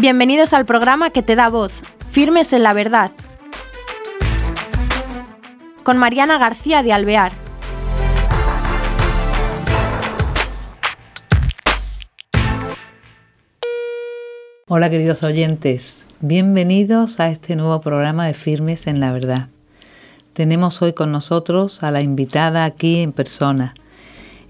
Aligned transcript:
Bienvenidos 0.00 0.54
al 0.54 0.64
programa 0.64 1.10
que 1.10 1.22
te 1.22 1.36
da 1.36 1.50
voz, 1.50 1.72
Firmes 2.10 2.54
en 2.54 2.62
la 2.62 2.72
Verdad, 2.72 3.10
con 5.82 5.98
Mariana 5.98 6.38
García 6.38 6.82
de 6.82 6.94
Alvear. 6.94 7.32
Hola 14.68 14.88
queridos 14.88 15.22
oyentes, 15.22 16.06
bienvenidos 16.20 17.20
a 17.20 17.28
este 17.28 17.54
nuevo 17.54 17.82
programa 17.82 18.26
de 18.26 18.32
Firmes 18.32 18.86
en 18.86 19.00
la 19.00 19.12
Verdad. 19.12 19.48
Tenemos 20.32 20.80
hoy 20.80 20.94
con 20.94 21.12
nosotros 21.12 21.82
a 21.82 21.90
la 21.90 22.00
invitada 22.00 22.64
aquí 22.64 23.00
en 23.00 23.12
persona. 23.12 23.74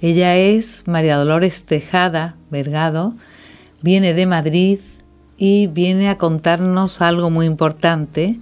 Ella 0.00 0.36
es 0.36 0.86
María 0.86 1.16
Dolores 1.16 1.64
Tejada 1.64 2.36
Vergado, 2.50 3.14
viene 3.82 4.14
de 4.14 4.26
Madrid 4.26 4.78
y 5.40 5.68
viene 5.68 6.10
a 6.10 6.18
contarnos 6.18 7.00
algo 7.00 7.30
muy 7.30 7.46
importante 7.46 8.38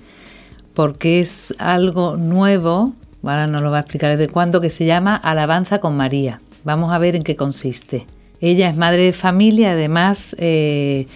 porque 0.75 1.21
es 1.21 1.55
algo 1.59 2.17
nuevo, 2.17 2.93
ahora 3.23 3.47
nos 3.47 3.63
lo 3.63 3.71
va 3.71 3.79
a 3.79 3.81
explicar 3.83 4.19
desde 4.19 4.31
cuándo, 4.31 4.61
que 4.61 4.69
se 4.69 4.85
llama 4.85 5.15
Alabanza 5.15 5.79
con 5.79 5.97
María. 5.97 6.41
Vamos 6.65 6.93
a 6.93 6.99
ver 6.99 7.15
en 7.15 7.23
qué 7.23 7.37
consiste. 7.37 8.05
Ella 8.41 8.69
es 8.69 8.77
madre 8.77 9.03
de 9.03 9.13
familia, 9.13 9.73
además 9.73 10.35
eh, 10.39 11.07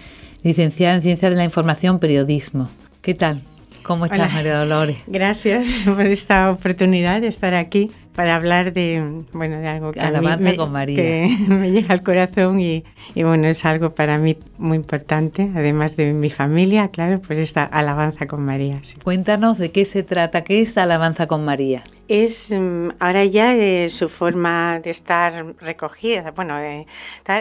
licenciada 0.41 0.95
en 0.95 1.01
Ciencias 1.01 1.31
de 1.31 1.37
la 1.37 1.43
Información, 1.43 1.99
Periodismo. 1.99 2.69
¿Qué 3.01 3.13
tal? 3.13 3.41
¿Cómo 3.83 4.05
estás, 4.05 4.33
María 4.33 4.57
Dolores? 4.57 4.97
Gracias 5.07 5.67
por 5.85 6.05
esta 6.05 6.51
oportunidad 6.51 7.21
de 7.21 7.27
estar 7.27 7.53
aquí 7.53 7.91
para 8.15 8.35
hablar 8.35 8.73
de, 8.73 9.23
bueno, 9.33 9.59
de 9.59 9.67
algo 9.67 9.91
que, 9.91 10.01
me, 10.39 10.55
con 10.55 10.71
María. 10.71 10.95
que 10.95 11.37
me 11.47 11.71
llega 11.71 11.93
al 11.93 12.03
corazón 12.03 12.61
y, 12.61 12.83
bueno, 13.15 13.47
es 13.47 13.65
algo 13.65 13.93
para 13.95 14.17
mí 14.17 14.37
muy 14.57 14.77
importante, 14.77 15.51
además 15.55 15.95
de 15.95 16.13
mi 16.13 16.29
familia, 16.29 16.87
claro, 16.89 17.19
pues 17.19 17.39
esta 17.39 17.63
alabanza 17.63 18.27
con 18.27 18.45
María. 18.45 18.81
Cuéntanos 19.03 19.57
de 19.57 19.71
qué 19.71 19.85
se 19.85 20.03
trata, 20.03 20.43
qué 20.43 20.61
es 20.61 20.77
alabanza 20.77 21.27
con 21.27 21.43
María. 21.43 21.83
Es 22.07 22.53
mm, 22.55 22.89
ahora 22.99 23.25
ya 23.25 23.55
eh, 23.55 23.89
su 23.89 24.09
forma 24.09 24.79
de 24.79 24.91
estar 24.91 25.55
recogida, 25.59 26.31
bueno, 26.31 26.59
eh, 26.59 26.85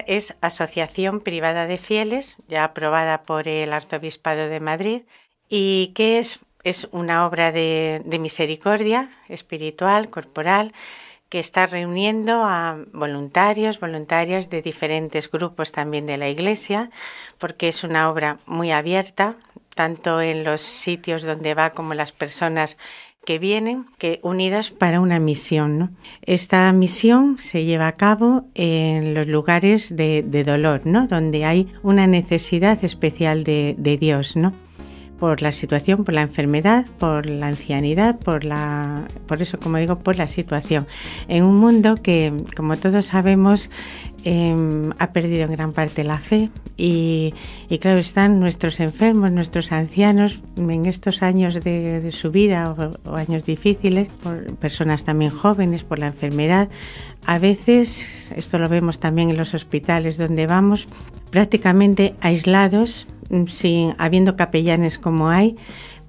es 0.07 0.35
Asociación 0.41 1.21
Privada 1.21 1.67
de 1.67 1.79
Fieles, 1.79 2.37
ya 2.49 2.65
aprobada 2.65 3.23
por 3.23 3.49
el 3.49 3.73
Arzobispado 3.73 4.49
de 4.49 4.61
Madrid 4.61 5.03
y 5.55 5.89
que 5.89 6.19
es, 6.19 6.41
es 6.65 6.89
una 6.93 7.27
obra 7.27 7.53
de, 7.53 8.03
misericordia 8.19 9.11
espiritual, 9.29 10.09
corporal, 10.09 10.73
que 11.29 11.41
está 11.41 11.67
reuniendo 11.67 12.45
a 12.45 12.79
voluntarios, 12.95 13.79
voluntarias 13.79 14.49
de 14.49 14.63
diferentes 14.63 15.31
grupos 15.31 15.71
también 15.71 16.07
de 16.07 16.17
la 16.17 16.31
Iglesia, 16.31 16.89
porque 17.37 17.69
es 17.69 17.85
una 17.85 18.09
obra 18.09 18.39
muy 18.47 18.71
abierta, 18.73 19.37
tanto 19.75 20.23
en 20.23 20.43
los 20.43 20.63
sitios 20.63 21.21
donde 21.21 21.53
va 21.53 21.71
como 21.75 21.93
las 21.93 22.13
personas 22.13 22.79
que 23.27 23.39
vienen, 23.39 23.85
que 23.99 24.21
unidas 24.23 24.71
para 24.71 25.01
una 25.01 25.21
misión. 25.21 25.95
Esta 26.23 26.73
misión 26.73 27.39
se 27.39 27.67
lleva 27.67 27.89
a 27.89 27.97
cabo 27.97 28.47
en 28.55 29.13
los 29.13 29.27
lugares 29.27 29.95
de, 29.95 30.23
dolor, 30.47 30.87
¿no? 30.87 31.07
donde 31.09 31.45
hay 31.45 31.71
una 31.83 32.07
necesidad 32.07 32.83
especial 32.83 33.45
de, 33.45 33.75
de 33.77 33.99
Dios. 33.99 34.35
¿no? 34.35 34.55
Por 35.23 35.41
la 35.41 35.53
situación, 35.53 36.03
por 36.03 36.15
la 36.15 36.23
enfermedad, 36.23 36.85
por 36.99 37.27
la 37.27 37.47
ancianidad, 37.47 38.19
por 38.19 38.43
la, 38.43 39.07
por 39.29 39.41
eso, 39.41 39.57
como 39.61 39.77
digo, 39.77 40.01
por 40.01 40.17
la 40.17 40.27
situación. 40.27 40.89
En 41.29 41.45
un 41.45 41.59
mundo 41.59 41.95
que, 41.95 42.33
como 42.57 42.77
todos 42.77 43.07
sabemos, 43.07 43.71
em, 44.25 44.91
ha 44.99 45.13
perdido 45.13 45.45
en 45.45 45.53
gran 45.53 45.73
parte 45.75 46.03
la 46.03 46.19
fe 46.19 46.51
y, 46.77 47.35
claro, 47.81 48.01
están 48.01 48.41
nuestros 48.41 48.81
enfermos, 48.81 49.31
nuestros 49.31 49.71
ancianos 49.71 50.41
en 50.57 50.87
estos 50.87 51.23
años 51.23 51.55
de, 51.55 52.11
su 52.11 52.33
vida 52.33 52.75
o, 53.05 53.15
años 53.15 53.45
difíciles, 53.45 54.09
por 54.25 54.57
personas 54.57 55.05
también 55.05 55.31
jóvenes, 55.31 55.85
por 55.85 56.01
la 56.01 56.09
enfermedad. 56.09 56.69
A 57.27 57.39
veces, 57.39 58.33
esto 58.35 58.59
lo 58.59 58.69
vemos 58.69 58.99
también 58.99 59.31
en 59.31 59.37
los 59.37 59.55
hospitales 59.55 60.17
donde 60.17 60.49
vamos, 60.49 60.89
prácticamente 61.31 62.17
aislados 62.21 63.07
sin 63.47 63.95
habiendo 63.99 64.37
capellanes 64.37 64.99
como 64.99 65.31
hay, 65.31 65.57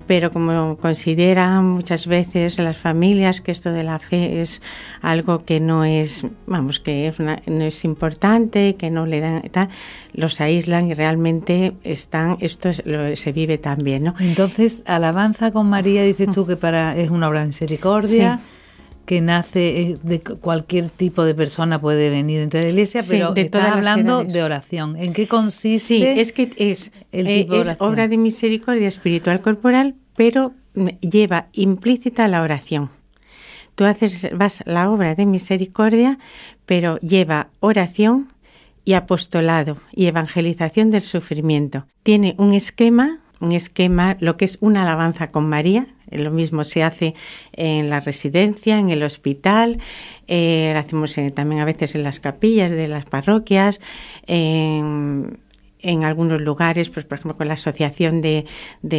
pero 0.08 0.32
como 0.32 0.78
consideran 0.78 1.66
muchas 1.66 2.08
veces 2.08 2.58
las 2.60 2.78
familias 2.78 3.42
que 3.42 3.52
esto 3.52 3.72
de 3.72 3.84
la 3.84 4.00
fe 4.00 4.42
es 4.42 4.62
algo 5.02 5.46
que 5.46 5.60
no 5.60 5.86
es, 5.86 6.26
vamos, 6.46 6.80
que 6.80 7.14
no 7.48 7.64
es 7.64 7.86
importante, 7.86 8.76
que 8.76 8.90
no 8.90 9.06
le 9.06 9.22
dan 9.22 9.42
tal, 9.52 9.70
los 10.14 10.42
aíslan 10.42 10.90
y 10.90 10.94
realmente 10.94 11.74
están, 11.84 12.38
esto 12.42 12.72
se 12.74 13.32
vive 13.32 13.58
también, 13.58 14.04
¿no? 14.04 14.16
Entonces, 14.20 14.84
alabanza 14.86 15.52
con 15.52 15.70
María, 15.70 16.04
dices 16.04 16.30
tú 16.34 16.46
que 16.46 16.58
para 16.58 16.98
es 16.98 17.10
una 17.10 17.30
obra 17.30 17.42
de 17.42 17.48
misericordia 17.48 18.40
que 19.06 19.22
nace 19.22 19.82
eh, 19.82 19.98
de 20.02 20.22
cualquier 20.22 20.90
tipo 20.90 21.24
de 21.24 21.36
persona 21.36 21.80
puede 21.80 22.10
venir 22.10 22.40
dentro 22.40 22.60
de 22.60 22.68
la 22.68 22.72
iglesia, 22.72 23.02
pero 23.08 23.34
de 23.34 23.42
está 23.42 23.74
hablando 23.74 24.24
de 24.24 24.44
oración. 24.44 24.96
¿En 24.96 25.14
qué 25.14 25.28
consiste? 25.28 25.80
Sí, 25.80 26.04
es 26.04 26.32
que 26.32 26.52
es, 26.58 26.92
eh, 27.12 27.48
es 27.52 27.76
obra 27.80 28.08
de 28.08 28.18
misericordia 28.18 28.88
espiritual 28.88 29.42
corporal, 29.42 29.96
pero 30.16 30.54
lleva 31.02 31.48
implícita 31.54 32.28
la 32.28 32.42
oración. 32.42 32.90
Tú 33.76 33.86
haces 33.86 34.30
vas 34.38 34.64
la 34.66 34.90
obra 34.90 35.16
de 35.16 35.26
misericordia, 35.26 36.20
pero 36.66 36.98
lleva 37.00 37.50
oración 37.60 38.30
y 38.86 38.94
apostolado 38.94 39.78
y 39.92 40.06
evangelización 40.06 40.92
del 40.92 41.02
sufrimiento. 41.02 41.88
Tiene 42.04 42.36
un 42.38 42.54
esquema, 42.54 43.20
un 43.40 43.52
esquema, 43.52 44.18
lo 44.20 44.38
que 44.38 44.46
es 44.46 44.58
una 44.62 44.84
alabanza 44.84 45.28
con 45.28 45.48
María, 45.50 45.88
lo 46.18 46.32
mismo 46.32 46.64
se 46.64 46.84
hace 46.84 47.16
en 47.54 47.90
la 47.90 48.00
residencia, 48.00 48.80
en 48.80 48.90
el 48.90 49.04
hospital, 49.04 49.80
eh, 50.28 50.72
lo 50.74 50.80
hacemos 50.80 51.16
también 51.34 51.62
a 51.62 51.66
veces 51.66 51.96
en 51.96 52.04
las 52.04 52.20
capillas 52.20 52.72
de 52.72 52.88
las 52.88 53.06
parroquias, 53.06 53.80
en, 54.28 55.40
algunos 56.04 56.40
lugares, 56.40 56.90
pues 56.90 57.06
por 57.06 57.18
ejemplo 57.18 57.38
con 57.38 57.48
la 57.48 57.56
asociación 57.56 58.22
de, 58.22 58.46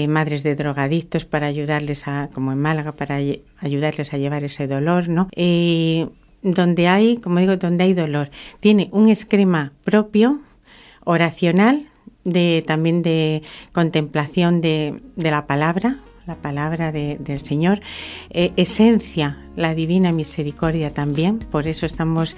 madres 0.09 0.43
de 0.43 0.55
drogadictos 0.55 1.25
para 1.25 1.47
ayudarles 1.47 2.07
a, 2.07 2.29
como 2.35 2.53
en 2.53 2.59
Málaga, 2.59 2.93
para 2.93 3.19
ayudarles 3.59 4.13
a 4.13 4.19
llevar 4.19 4.45
ese 4.45 4.67
dolor, 4.67 5.09
¿no? 5.09 5.29
donde 6.43 6.89
hay, 6.89 7.17
como 7.17 7.41
digo, 7.41 7.57
donde 7.57 7.85
hay 7.85 7.95
dolor, 7.95 8.31
tiene 8.61 8.89
un 8.93 9.09
esquema 9.09 9.73
propio, 9.83 10.41
oracional, 11.05 11.89
de 12.25 12.63
también 12.67 13.03
de 13.03 13.43
contemplación 13.73 14.61
de 14.61 15.01
la 15.17 15.47
palabra, 15.47 15.99
la 16.27 16.37
palabra 16.37 16.91
del 16.91 17.39
Señor, 17.41 17.81
eh, 18.31 18.53
esencia 18.57 19.39
la 19.57 19.75
divina 19.75 20.11
misericordia 20.11 20.91
también, 20.91 21.39
por 21.39 21.67
eso 21.67 21.87
estamos 21.87 22.37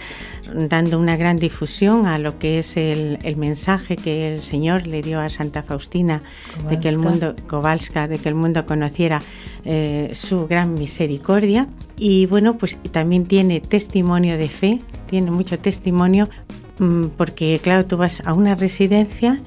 dando 0.69 0.99
una 0.99 1.17
gran 1.17 1.37
difusión 1.37 2.07
a 2.07 2.19
lo 2.19 2.39
que 2.39 2.59
es 2.59 2.77
el, 2.77 3.19
mensaje 3.37 3.97
que 3.97 4.35
el 4.35 4.43
Señor 4.43 4.87
le 4.87 5.03
dio 5.03 5.21
a 5.21 5.29
Santa 5.29 5.63
Faustina 5.63 6.23
de 6.69 6.79
que 6.79 6.89
el 6.89 6.99
mundo, 6.99 7.35
Kowalska, 7.47 8.09
de 8.09 8.19
que 8.19 8.29
el 8.29 8.35
mundo 8.35 8.67
conociera 8.67 9.23
eh, 9.65 10.11
su 10.13 10.47
gran 10.47 10.75
misericordia. 10.75 11.69
Y 11.97 12.27
bueno, 12.27 12.59
pues 12.59 12.77
también 12.93 13.25
tiene 13.25 13.61
testimonio 13.61 14.37
de 14.37 14.49
fe, 14.49 14.81
tiene 15.07 15.31
mucho 15.31 15.59
testimonio, 15.59 16.29
mm, 16.79 17.07
porque 17.17 17.59
claro, 17.63 17.87
tú 17.87 17.97
vas 17.97 18.23
a 18.27 18.35
una 18.35 18.55
residencia 18.55 19.39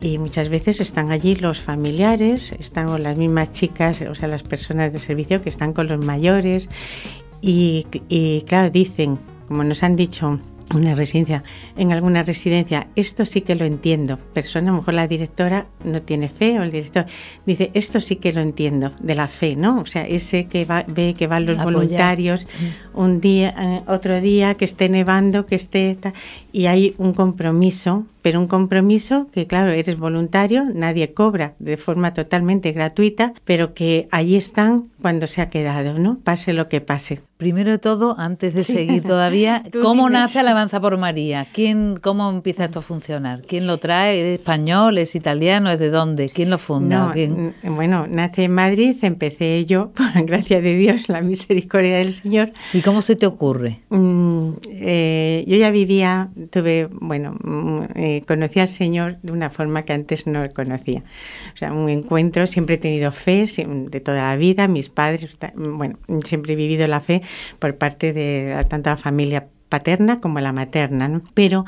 y 0.00 0.18
muchas 0.18 0.48
veces 0.48 0.80
están 0.80 1.10
allí 1.10 1.34
los 1.34 1.60
familiares, 1.60 2.52
están 2.58 3.02
las 3.02 3.18
mismas 3.18 3.50
chicas, 3.50 4.00
o 4.02 4.14
sea, 4.14 4.28
las 4.28 4.42
personas 4.42 4.92
de 4.92 4.98
servicio 4.98 5.42
que 5.42 5.48
están 5.48 5.72
con 5.72 5.88
los 5.88 6.04
mayores 6.04 6.68
y, 7.40 7.86
y 8.08 8.42
claro, 8.42 8.70
dicen, 8.70 9.18
como 9.48 9.64
nos 9.64 9.82
han 9.82 9.96
dicho 9.96 10.40
una 10.74 10.94
residencia, 10.94 11.42
en 11.76 11.92
alguna 11.92 12.22
residencia, 12.22 12.88
esto 12.94 13.24
sí 13.24 13.40
que 13.40 13.54
lo 13.54 13.64
entiendo. 13.64 14.18
Persona, 14.18 14.68
a 14.68 14.72
lo 14.72 14.78
mejor 14.78 14.94
la 14.94 15.06
directora 15.06 15.66
no 15.84 16.02
tiene 16.02 16.28
fe 16.28 16.58
o 16.58 16.62
el 16.62 16.70
director 16.70 17.06
dice, 17.46 17.70
esto 17.74 18.00
sí 18.00 18.16
que 18.16 18.32
lo 18.32 18.40
entiendo, 18.40 18.92
de 19.00 19.14
la 19.14 19.28
fe, 19.28 19.56
¿no? 19.56 19.80
O 19.80 19.86
sea, 19.86 20.06
ese 20.06 20.46
que 20.46 20.64
va, 20.64 20.84
ve 20.86 21.14
que 21.16 21.26
van 21.26 21.46
los 21.46 21.62
voluntarios 21.62 22.46
un 22.94 23.20
día, 23.20 23.54
eh, 23.58 23.82
otro 23.86 24.20
día, 24.20 24.54
que 24.54 24.64
esté 24.64 24.88
nevando, 24.88 25.46
que 25.46 25.54
esté... 25.54 25.96
y 26.52 26.66
hay 26.66 26.94
un 26.98 27.14
compromiso, 27.14 28.04
pero 28.28 28.40
un 28.40 28.46
compromiso 28.46 29.28
que, 29.32 29.46
claro, 29.46 29.72
eres 29.72 29.98
voluntario, 29.98 30.66
nadie 30.74 31.14
cobra 31.14 31.54
de 31.58 31.78
forma 31.78 32.12
totalmente 32.12 32.72
gratuita, 32.72 33.32
pero 33.46 33.72
que 33.72 34.06
allí 34.10 34.36
están 34.36 34.90
cuando 35.00 35.26
se 35.26 35.40
ha 35.40 35.48
quedado, 35.48 35.98
¿no? 35.98 36.18
Pase 36.24 36.52
lo 36.52 36.66
que 36.66 36.82
pase. 36.82 37.22
Primero 37.38 37.70
de 37.70 37.78
todo, 37.78 38.16
antes 38.18 38.52
de 38.52 38.64
seguir 38.64 39.04
todavía, 39.04 39.62
¿cómo 39.80 40.10
nace 40.10 40.40
Alabanza 40.40 40.80
por 40.80 40.98
María? 40.98 41.46
¿Quién, 41.54 41.94
¿Cómo 42.02 42.28
empieza 42.28 42.64
esto 42.64 42.80
a 42.80 42.82
funcionar? 42.82 43.42
¿Quién 43.48 43.66
lo 43.66 43.78
trae? 43.78 44.20
¿Es 44.20 44.40
español? 44.40 44.98
¿Es 44.98 45.14
italiano? 45.14 45.70
¿Es 45.70 45.78
de 45.78 45.88
dónde? 45.88 46.28
¿Quién 46.28 46.50
lo 46.50 46.58
funda? 46.58 47.14
Bueno, 47.62 48.06
nace 48.10 48.42
en 48.42 48.52
Madrid, 48.52 48.96
empecé 49.02 49.64
yo, 49.64 49.92
por 49.96 50.24
gracia 50.26 50.60
de 50.60 50.74
Dios, 50.76 51.08
la 51.08 51.22
misericordia 51.22 51.96
del 51.96 52.12
Señor. 52.12 52.50
¿Y 52.74 52.82
cómo 52.82 53.00
se 53.00 53.16
te 53.16 53.24
ocurre? 53.24 53.78
Mm, 53.88 54.50
eh, 54.68 55.44
yo 55.46 55.56
ya 55.56 55.70
vivía, 55.70 56.28
tuve, 56.50 56.88
bueno, 56.90 57.36
mm, 57.40 57.84
conocí 58.22 58.60
al 58.60 58.68
Señor 58.68 59.18
de 59.18 59.32
una 59.32 59.50
forma 59.50 59.84
que 59.84 59.92
antes 59.92 60.26
no 60.26 60.42
conocía. 60.54 61.02
O 61.54 61.56
sea, 61.56 61.72
un 61.72 61.88
encuentro, 61.88 62.46
siempre 62.46 62.76
he 62.76 62.78
tenido 62.78 63.12
fe 63.12 63.44
de 63.46 64.00
toda 64.00 64.22
la 64.22 64.36
vida, 64.36 64.68
mis 64.68 64.88
padres, 64.88 65.38
bueno, 65.54 65.98
siempre 66.24 66.52
he 66.52 66.56
vivido 66.56 66.86
la 66.86 67.00
fe 67.00 67.22
por 67.58 67.76
parte 67.76 68.12
de 68.12 68.64
tanto 68.68 68.90
la 68.90 68.96
familia 68.96 69.48
paterna 69.68 70.16
como 70.16 70.40
la 70.40 70.52
materna, 70.52 71.08
¿no? 71.08 71.22
Pero, 71.34 71.64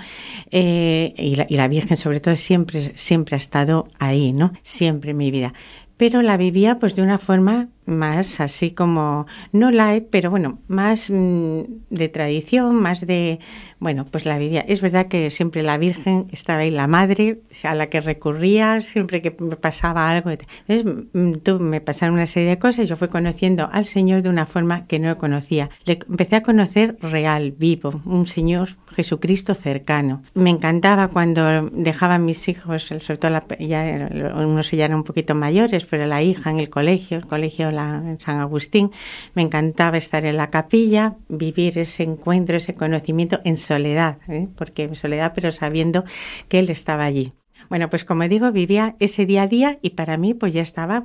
eh, 0.51 1.13
y, 1.17 1.37
la, 1.37 1.47
y, 1.49 1.57
la, 1.57 1.69
Virgen 1.69 1.97
sobre 1.97 2.21
todo 2.21 2.37
siempre, 2.37 2.93
siempre 2.97 3.35
ha 3.35 3.37
estado 3.37 3.89
ahí, 3.99 4.33
¿no? 4.33 4.53
Siempre 4.63 5.11
en 5.11 5.19
mi 5.19 5.31
vida. 5.31 5.53
Pero 5.97 6.23
la 6.23 6.39
vivía 6.39 6.79
pues 6.79 6.97
de 6.97 7.03
una 7.03 7.19
forma 7.19 7.69
más 7.91 8.41
así 8.41 8.71
como, 8.71 9.27
no 9.53 9.71
la 9.71 9.91
pero 10.11 10.31
bueno, 10.31 10.61
más 10.69 11.11
mm, 11.11 11.63
de 11.91 12.09
tradición, 12.09 12.77
más 12.77 13.07
de, 13.07 13.41
bueno, 13.79 14.07
pues 14.11 14.25
la 14.25 14.39
vivía. 14.39 14.61
Es 14.61 14.81
verdad 14.81 15.07
que 15.07 15.31
siempre 15.31 15.63
la 15.63 15.79
Virgen 15.79 16.27
estaba 16.31 16.61
ahí, 16.61 16.71
la 16.71 16.87
madre 16.87 17.41
a 17.65 17.75
la 17.75 17.89
que 17.89 18.01
recurría 18.01 18.81
siempre 18.81 19.21
que 19.21 19.35
me 19.39 19.57
pasaba 19.57 20.11
algo. 20.11 20.31
Entonces 20.31 20.85
mm, 21.13 21.63
me 21.63 21.81
pasaron 21.81 22.15
una 22.15 22.27
serie 22.27 22.51
de 22.51 22.59
cosas, 22.59 22.89
yo 22.89 22.97
fui 22.97 23.09
conociendo 23.09 23.69
al 23.73 23.85
Señor 23.85 24.23
de 24.23 24.29
una 24.29 24.47
forma 24.47 24.87
que 24.87 24.99
no 24.99 25.17
conocía. 25.19 25.71
Le 25.85 25.99
empecé 26.09 26.37
a 26.37 26.43
conocer 26.43 26.97
real, 27.01 27.53
vivo, 27.53 28.01
un 28.05 28.27
Señor 28.27 28.71
Jesucristo 28.95 29.55
cercano. 29.55 30.23
Me 30.35 30.51
encantaba 30.51 31.09
cuando 31.09 31.69
dejaban 31.71 32.25
mis 32.25 32.49
hijos, 32.49 32.85
sobre 32.85 33.17
todo 33.17 33.31
la, 33.31 33.45
ya, 33.59 34.09
unos 34.37 34.71
ya 34.71 34.85
eran 34.85 34.99
un 34.99 35.05
poquito 35.05 35.35
mayores, 35.35 35.85
pero 35.85 36.07
la 36.07 36.23
hija 36.23 36.51
en 36.51 36.59
el 36.59 36.71
colegio, 36.71 37.17
el 37.17 37.27
colegio 37.27 37.71
en 37.81 38.21
San 38.21 38.39
Agustín, 38.39 38.91
me 39.35 39.43
encantaba 39.43 39.97
estar 39.97 40.25
en 40.25 40.37
la 40.37 40.51
capilla, 40.51 41.17
vivir 41.29 41.79
ese 41.79 42.03
encuentro, 42.03 42.57
ese 42.57 42.75
conocimiento 42.75 43.41
en 43.45 43.57
soledad, 43.57 44.19
¿eh? 44.29 44.49
porque 44.57 44.85
en 44.85 44.95
soledad, 44.95 45.33
pero 45.35 45.51
sabiendo 45.53 46.05
que 46.49 46.59
Él 46.59 46.71
estaba 46.71 47.05
allí. 47.05 47.33
Bueno, 47.71 47.89
pues 47.89 48.05
como 48.05 48.27
digo, 48.27 48.51
vivía 48.51 48.97
ese 48.99 49.27
día 49.27 49.43
a 49.43 49.47
día 49.47 49.79
y 49.81 49.91
para 49.91 50.17
mí 50.17 50.35
pues 50.35 50.53
ya 50.53 50.61
estaba 50.61 51.05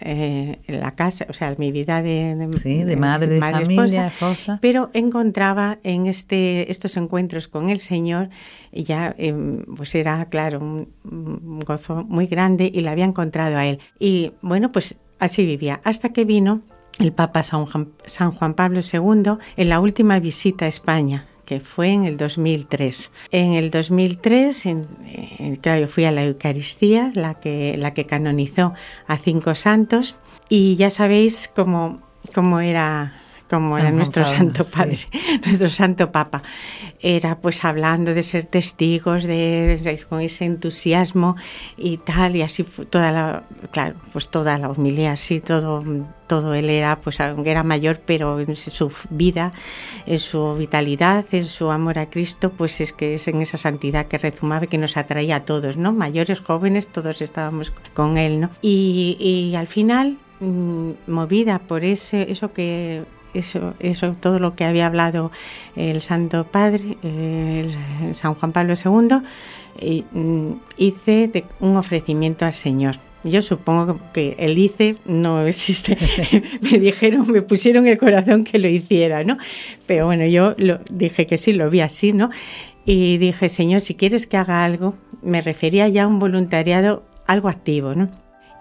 eh, 0.00 0.58
en 0.66 0.80
la 0.80 0.92
casa, 0.94 1.26
o 1.28 1.34
sea, 1.34 1.54
mi 1.58 1.70
vida 1.70 2.00
de, 2.00 2.34
de, 2.34 2.96
madre, 2.96 3.26
de, 3.26 3.38
familia, 3.38 4.06
esposa, 4.06 4.58
Pero 4.62 4.88
encontraba 4.94 5.78
en 5.82 6.06
este, 6.06 6.70
estos 6.70 6.96
encuentros 6.96 7.46
con 7.46 7.68
el 7.68 7.78
Señor, 7.78 8.30
ya 8.72 9.14
em, 9.18 9.64
pues 9.76 9.94
era, 9.94 10.24
claro, 10.30 10.60
un, 10.60 10.88
un 11.04 11.60
gozo 11.60 12.06
muy 12.08 12.26
grande 12.26 12.70
y 12.72 12.80
la 12.80 12.92
había 12.92 13.04
encontrado 13.04 13.58
a 13.58 13.66
Él. 13.66 13.78
Y 13.98 14.32
bueno, 14.40 14.72
pues 14.72 14.96
así 15.18 15.44
vivía, 15.46 15.80
hasta 15.84 16.12
que 16.12 16.24
vino 16.24 16.62
el 16.98 17.12
Papa 17.12 17.42
San 17.42 17.66
Juan, 17.66 18.54
Pablo 18.54 18.80
II 18.80 19.38
en 19.56 19.68
la 19.68 19.80
última 19.80 20.18
visita 20.18 20.64
a 20.64 20.68
España 20.68 21.26
que 21.44 21.60
fue 21.60 21.88
en 21.88 22.04
el 22.04 22.18
2003. 22.18 23.10
En 23.30 23.54
el 23.54 23.70
2003, 23.70 24.68
claro, 25.62 25.80
yo 25.80 25.88
fui 25.88 26.04
a 26.04 26.12
la 26.12 26.26
Eucaristía, 26.26 27.10
la 27.14 27.40
que, 27.40 27.74
la 27.78 27.94
que 27.94 28.04
canonizó 28.04 28.74
a 29.06 29.16
cinco 29.16 29.54
santos, 29.54 30.14
y 30.50 30.76
ya 30.76 30.90
sabéis 30.90 31.50
cómo, 31.56 32.02
cómo 32.34 32.60
era 32.60 33.14
como 33.48 33.78
era 33.78 33.90
nuestro 33.90 34.24
Santo 34.24 34.64
Padre, 34.64 34.98
nuestro 35.44 35.68
Santo 35.68 36.12
Papa. 36.12 36.42
Era 37.00 37.38
pues 37.38 37.64
hablando 37.64 38.14
de 38.14 38.22
ser 38.22 38.44
testigos, 38.44 39.24
de, 39.24 40.04
con 40.08 40.20
ese 40.20 40.44
entusiasmo 40.44 41.36
y 41.76 41.98
tal, 41.98 42.36
y 42.36 42.42
así 42.42 42.64
toda 42.64 43.12
la, 43.12 43.42
claro, 43.70 43.96
pues 44.12 44.28
toda 44.28 44.58
la 44.58 44.68
humildad, 44.68 45.12
así 45.12 45.40
todo, 45.40 45.82
todo 46.26 46.54
él 46.54 46.70
era, 46.70 47.00
pues 47.00 47.20
aunque 47.20 47.50
era 47.50 47.62
mayor, 47.62 48.00
pero 48.04 48.38
en 48.38 48.54
su 48.54 48.92
vida, 49.10 49.52
en 50.06 50.18
su 50.18 50.54
vitalidad, 50.54 51.24
en 51.32 51.44
su 51.44 51.70
amor 51.70 51.98
a 51.98 52.10
Cristo, 52.10 52.50
pues 52.50 52.80
es 52.80 52.92
que 52.92 53.14
es 53.14 53.26
en 53.28 53.40
esa 53.40 53.56
santidad 53.56 54.06
que 54.06 54.18
rezumaba 54.18 54.66
que 54.66 54.78
nos 54.78 54.96
atraía 54.96 55.36
a 55.36 55.44
todos, 55.44 55.76
¿no? 55.76 55.92
Mayores, 55.92 56.40
jóvenes, 56.40 56.88
todos 56.88 57.22
estábamos 57.22 57.72
con 57.94 58.18
él, 58.18 58.40
¿no? 58.40 58.50
Y, 58.60 59.16
y 59.20 59.56
al 59.56 59.66
final 59.66 60.18
mm, 60.40 60.90
movida 61.06 61.60
por 61.60 61.84
ese, 61.84 62.30
eso 62.30 62.52
que 62.52 63.04
eso, 63.34 63.74
eso, 63.80 64.14
todo 64.20 64.38
lo 64.38 64.54
que 64.54 64.64
había 64.64 64.86
hablado 64.86 65.30
el 65.76 66.00
Santo 66.00 66.44
Padre, 66.44 66.96
el, 67.02 67.76
San 68.14 68.34
Juan 68.34 68.52
Pablo 68.52 68.74
II, 68.74 70.02
mm, 70.12 70.52
hice 70.76 71.44
un 71.60 71.76
ofrecimiento 71.76 72.44
al 72.44 72.52
Señor. 72.52 72.96
Yo 73.24 73.42
supongo 73.42 73.98
que 74.12 74.36
el 74.38 74.58
hice 74.58 74.96
no 75.04 75.42
existe. 75.42 75.98
me 76.60 76.78
dijeron, 76.78 77.30
me 77.30 77.42
pusieron 77.42 77.86
el 77.86 77.98
corazón 77.98 78.44
que 78.44 78.58
lo 78.58 78.68
hiciera, 78.68 79.24
¿no? 79.24 79.36
Pero 79.86 80.06
bueno, 80.06 80.24
yo 80.26 80.54
lo, 80.56 80.78
dije 80.90 81.26
que 81.26 81.38
sí, 81.38 81.52
lo 81.52 81.68
vi 81.70 81.80
así, 81.80 82.12
¿no? 82.12 82.30
Y 82.84 83.18
dije, 83.18 83.48
Señor, 83.48 83.80
si 83.80 83.94
quieres 83.94 84.26
que 84.26 84.36
haga 84.36 84.64
algo, 84.64 84.94
me 85.22 85.40
refería 85.40 85.88
ya 85.88 86.04
a 86.04 86.06
un 86.06 86.18
voluntariado, 86.18 87.04
algo 87.26 87.48
activo, 87.48 87.94
¿no? 87.94 88.08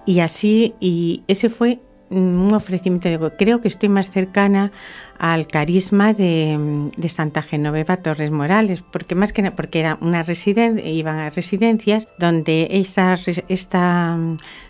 Y 0.06 0.20
así, 0.20 0.74
y 0.80 1.24
ese 1.28 1.50
fue 1.50 1.80
un 2.10 2.54
ofrecimiento, 2.54 3.10
digo, 3.10 3.32
creo 3.38 3.62
que 3.62 3.68
estoy 3.68 3.90
más 3.90 4.12
cercana 4.12 4.72
al 5.20 5.48
carisma 5.48 6.14
de, 6.14 6.90
Santa 7.10 7.42
Genoveva 7.42 7.98
Torres 7.98 8.32
Morales, 8.32 8.84
porque 8.92 9.16
más 9.16 9.34
que 9.34 9.52
porque 9.52 9.80
era 9.80 9.98
una 10.02 10.24
residencia, 10.24 10.88
iban 10.88 11.20
a 11.20 11.30
residencias 11.30 12.08
donde 12.20 12.68
esta, 12.72 13.18
esta 13.48 14.18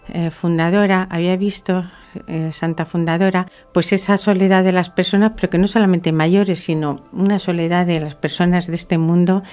eh, 0.09 0.31
fundadora 0.31 1.07
había 1.09 1.36
visto 1.38 1.86
eh, 2.27 2.51
santa 2.51 2.86
fundadora, 2.86 3.48
pues 3.74 3.94
esa 3.94 4.18
soledad 4.18 4.63
de 4.63 4.71
las 4.71 4.89
personas, 4.89 5.33
pero 5.36 5.50
que 5.50 5.57
no 5.57 5.68
solamente 5.68 6.12
mayores, 6.12 6.59
sino 6.59 7.04
una 7.12 7.38
soledad 7.38 7.86
de 7.86 8.00
las 8.00 8.15
personas 8.15 8.68
de 8.68 8.75
este 8.75 8.98
mundo 8.98 9.44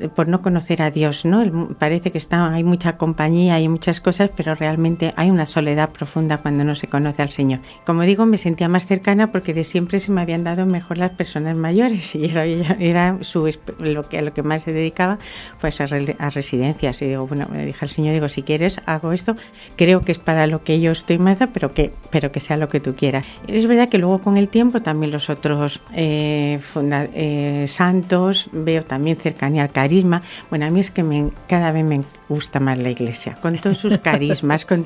eh, 0.00 0.08
por 0.08 0.26
no 0.28 0.42
conocer 0.42 0.82
a 0.82 0.90
Dios, 0.90 1.24
¿no? 1.24 1.68
Parece 1.78 2.10
que 2.10 2.18
está, 2.18 2.52
hay 2.52 2.64
mucha 2.64 2.96
compañía, 2.96 3.54
hay 3.54 3.68
muchas 3.68 4.00
cosas, 4.00 4.30
pero 4.34 4.54
realmente 4.54 5.12
hay 5.16 5.30
una 5.30 5.46
soledad 5.46 5.90
profunda 5.90 6.38
cuando 6.38 6.64
no 6.64 6.74
se 6.74 6.88
conoce 6.88 7.22
al 7.22 7.30
Señor. 7.30 7.60
Como 7.84 8.02
digo, 8.02 8.26
me 8.26 8.36
sentía 8.36 8.68
más 8.68 8.86
cercana 8.86 9.30
porque 9.30 9.54
de 9.54 9.64
siempre 9.64 10.00
se 10.00 10.10
me 10.10 10.20
habían 10.20 10.44
dado 10.44 10.66
mejor 10.66 10.98
las 10.98 11.12
personas 11.12 11.56
mayores 11.56 12.14
y 12.14 12.24
era, 12.24 12.44
era 12.44 13.18
su, 13.20 13.48
lo 13.78 14.02
que, 14.08 14.18
a 14.18 14.22
lo 14.22 14.32
que 14.32 14.42
más 14.42 14.62
se 14.62 14.72
dedicaba, 14.72 15.18
pues 15.60 15.80
a, 15.80 15.84
a 15.84 16.30
residencias. 16.30 17.02
Y 17.02 17.08
digo, 17.08 17.26
bueno, 17.26 17.46
me 17.50 17.64
dije 17.64 17.78
al 17.82 17.90
Señor, 17.90 18.14
digo, 18.14 18.28
si 18.28 18.42
quieres, 18.42 18.80
hago 18.86 19.12
esto, 19.12 19.36
creo 19.76 19.97
que 20.02 20.12
es 20.12 20.18
para 20.18 20.46
lo 20.46 20.62
que 20.62 20.80
yo 20.80 20.92
estoy 20.92 21.18
más, 21.18 21.38
pero 21.52 21.72
que 21.72 21.92
pero 22.10 22.32
que 22.32 22.40
sea 22.40 22.56
lo 22.56 22.68
que 22.68 22.80
tú 22.80 22.94
quieras. 22.94 23.26
Es 23.46 23.66
verdad 23.66 23.88
que 23.88 23.98
luego 23.98 24.20
con 24.20 24.36
el 24.36 24.48
tiempo 24.48 24.80
también 24.80 25.12
los 25.12 25.30
otros 25.30 25.80
eh, 25.94 26.60
eh, 26.76 27.64
santos 27.66 28.50
veo 28.52 28.82
también 28.84 29.16
cercanía 29.16 29.62
al 29.62 29.70
carisma. 29.70 30.22
Bueno, 30.50 30.66
a 30.66 30.70
mí 30.70 30.80
es 30.80 30.90
que 30.90 31.02
me, 31.02 31.30
cada 31.46 31.72
vez 31.72 31.84
me 31.84 32.00
gusta 32.28 32.60
más 32.60 32.78
la 32.78 32.90
iglesia, 32.90 33.36
con 33.40 33.56
todos 33.56 33.78
sus 33.78 33.98
carismas, 33.98 34.64
con, 34.64 34.84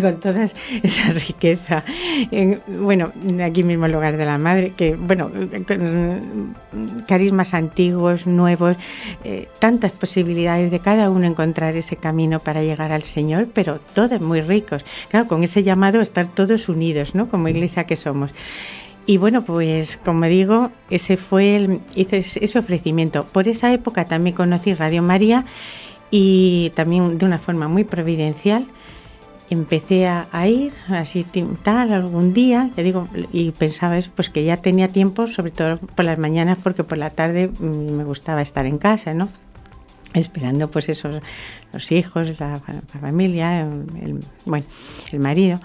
con 0.00 0.20
toda 0.20 0.44
esa 0.44 1.12
riqueza. 1.12 1.84
bueno, 2.66 3.12
aquí 3.44 3.62
mismo 3.62 3.86
el 3.86 3.92
lugar 3.92 4.16
de 4.16 4.24
la 4.24 4.38
madre, 4.38 4.72
que 4.76 4.96
bueno, 4.96 5.30
carismas 7.06 7.54
antiguos, 7.54 8.26
nuevos, 8.26 8.76
eh, 9.24 9.48
tantas 9.58 9.92
posibilidades 9.92 10.70
de 10.70 10.80
cada 10.80 11.10
uno 11.10 11.26
encontrar 11.26 11.76
ese 11.76 11.96
camino 11.96 12.40
para 12.40 12.62
llegar 12.62 12.92
al 12.92 13.02
Señor, 13.02 13.48
pero 13.52 13.80
todos 13.94 14.20
muy 14.20 14.40
ricos. 14.40 14.84
Claro, 15.08 15.26
con 15.26 15.42
ese 15.42 15.62
llamado 15.62 16.00
estar 16.00 16.26
todos 16.26 16.68
unidos, 16.68 17.14
¿no? 17.14 17.28
Como 17.28 17.48
iglesia 17.48 17.84
que 17.84 17.96
somos. 17.96 18.32
Y 19.06 19.16
bueno, 19.16 19.44
pues 19.44 19.98
como 20.04 20.26
digo, 20.26 20.70
ese 20.88 21.16
fue 21.16 21.56
el, 21.56 21.80
hice 21.94 22.18
ese 22.18 22.58
ofrecimiento. 22.58 23.24
Por 23.24 23.48
esa 23.48 23.72
época 23.72 24.04
también 24.04 24.36
conocí 24.36 24.74
Radio 24.74 25.02
María 25.02 25.44
y 26.10 26.72
también 26.74 27.18
de 27.18 27.26
una 27.26 27.38
forma 27.38 27.68
muy 27.68 27.84
providencial 27.84 28.66
empecé 29.50 30.06
a, 30.06 30.48
ir 30.48 30.72
así 30.88 31.26
tal 31.64 31.92
algún 31.92 32.32
día, 32.32 32.70
te 32.76 32.84
digo, 32.84 33.08
y 33.32 33.50
pensaba 33.50 33.98
eso, 33.98 34.10
pues 34.14 34.30
que 34.30 34.44
ya 34.44 34.56
tenía 34.56 34.86
tiempo, 34.86 35.26
sobre 35.26 35.50
todo 35.50 35.78
por 35.78 36.04
las 36.04 36.18
mañanas, 36.18 36.56
porque 36.62 36.84
por 36.84 36.98
la 36.98 37.10
tarde 37.10 37.48
mm, 37.48 37.96
me 37.96 38.04
gustaba 38.04 38.42
estar 38.42 38.64
en 38.66 38.78
casa, 38.78 39.12
¿no? 39.12 39.28
Esperando 40.14 40.70
pues 40.70 40.88
esos, 40.88 41.20
los 41.72 41.92
hijos, 41.92 42.38
la, 42.38 42.60
familia, 43.00 43.60
el, 43.60 44.20
bueno, 44.44 44.66
el 45.12 45.18
marido. 45.18 45.60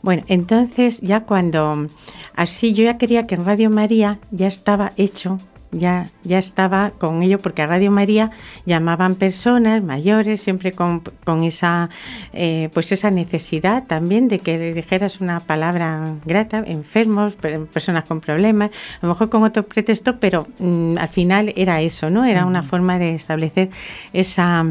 Bueno, 0.00 0.22
entonces 0.28 1.00
ya 1.00 1.24
cuando 1.24 1.88
así 2.36 2.72
yo 2.72 2.84
ya 2.84 2.98
quería 2.98 3.26
que 3.26 3.34
en 3.34 3.44
Radio 3.44 3.68
María 3.68 4.20
ya 4.30 4.46
estaba 4.46 4.92
hecho 4.96 5.38
ya, 5.74 6.08
ya 6.22 6.38
estaba 6.38 6.90
con 6.90 7.22
ello, 7.22 7.38
porque 7.38 7.62
a 7.62 7.66
Radio 7.66 7.90
María 7.90 8.30
llamaban 8.64 9.14
personas 9.16 9.82
mayores, 9.82 10.40
siempre 10.40 10.72
con, 10.72 11.02
esa, 11.44 11.90
eh, 12.32 12.70
pues 12.72 12.92
esa 12.92 13.10
necesidad 13.10 13.84
también 13.86 14.28
de 14.28 14.38
que 14.38 14.58
les 14.58 14.74
dijeras 14.74 15.20
una 15.20 15.40
palabra 15.40 16.14
grata, 16.24 16.62
enfermos, 16.66 17.34
personas 17.34 18.04
con 18.04 18.20
problemas, 18.20 18.70
a 19.00 19.06
lo 19.06 19.08
mejor 19.10 19.28
con 19.28 19.42
otro 19.42 19.64
pretexto, 19.64 20.18
pero 20.18 20.46
mm, 20.58 20.98
al 20.98 21.08
final 21.08 21.52
era 21.56 21.80
eso, 21.80 22.10
¿no? 22.10 22.24
Era 22.24 22.46
una 22.46 22.62
forma 22.62 22.98
de 22.98 23.14
establecer 23.14 23.70
esa, 24.12 24.66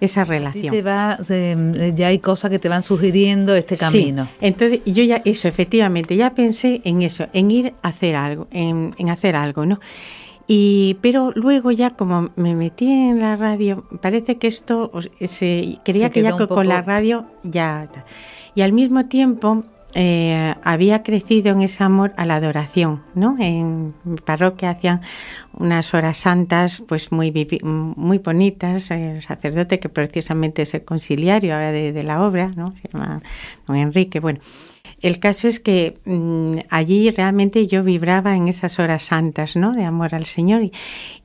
esa 0.00 0.24
relación. 0.24 0.74
ya 1.94 2.06
hay 2.06 2.18
cosas 2.18 2.50
que 2.50 2.58
te 2.58 2.68
van 2.68 2.82
sugiriendo 2.82 3.54
este 3.54 3.76
camino. 3.76 4.28
entonces 4.40 4.80
yo 4.84 5.02
ya, 5.04 5.22
eso, 5.24 5.48
efectivamente, 5.48 6.16
ya 6.16 6.34
pensé 6.34 6.80
en 6.84 7.02
eso, 7.02 7.26
en 7.32 7.50
ir 7.50 7.74
a 7.82 7.88
hacer 7.88 8.16
algo, 8.16 8.48
en, 8.50 8.94
en 8.98 9.10
hacer 9.10 9.36
algo, 9.36 9.66
¿no? 9.66 9.80
Y, 10.50 10.96
pero 11.02 11.30
luego 11.34 11.70
ya 11.72 11.90
como 11.90 12.30
me 12.36 12.54
metí 12.54 12.90
en 12.90 13.20
la 13.20 13.36
radio, 13.36 13.84
parece 14.00 14.38
que 14.38 14.46
esto 14.46 14.90
se 15.20 15.76
quería 15.84 16.08
que 16.08 16.22
ya 16.22 16.36
con 16.36 16.66
la 16.66 16.80
radio 16.80 17.26
ya 17.44 17.86
y 18.54 18.62
al 18.62 18.72
mismo 18.72 19.06
tiempo 19.06 19.64
eh, 19.94 20.54
había 20.64 21.02
crecido 21.02 21.52
en 21.52 21.62
ese 21.62 21.82
amor 21.82 22.12
a 22.16 22.26
la 22.26 22.36
adoración, 22.36 23.02
¿no? 23.14 23.36
En 23.38 23.94
mi 24.04 24.16
parroquia 24.16 24.70
hacían 24.70 25.00
unas 25.52 25.94
horas 25.94 26.18
santas, 26.18 26.82
pues 26.86 27.10
muy 27.10 27.30
muy 27.62 28.18
bonitas. 28.18 28.90
El 28.90 29.22
sacerdote 29.22 29.78
que 29.78 29.88
precisamente 29.88 30.62
es 30.62 30.74
el 30.74 30.84
conciliario 30.84 31.54
ahora 31.54 31.72
de, 31.72 32.02
la 32.02 32.22
obra, 32.22 32.48
¿no? 32.48 32.74
Se 32.82 32.88
llama 32.92 33.22
don 33.66 33.76
Enrique. 33.76 34.20
Bueno, 34.20 34.40
el 35.00 35.20
caso 35.20 35.48
es 35.48 35.60
que 35.60 35.98
mm, 36.04 36.58
allí 36.70 37.10
realmente 37.10 37.66
yo 37.66 37.82
vibraba 37.82 38.36
en 38.36 38.48
esas 38.48 38.78
horas 38.78 39.04
santas, 39.04 39.56
¿no? 39.56 39.72
De 39.72 39.84
amor 39.84 40.14
al 40.14 40.26
Señor 40.26 40.70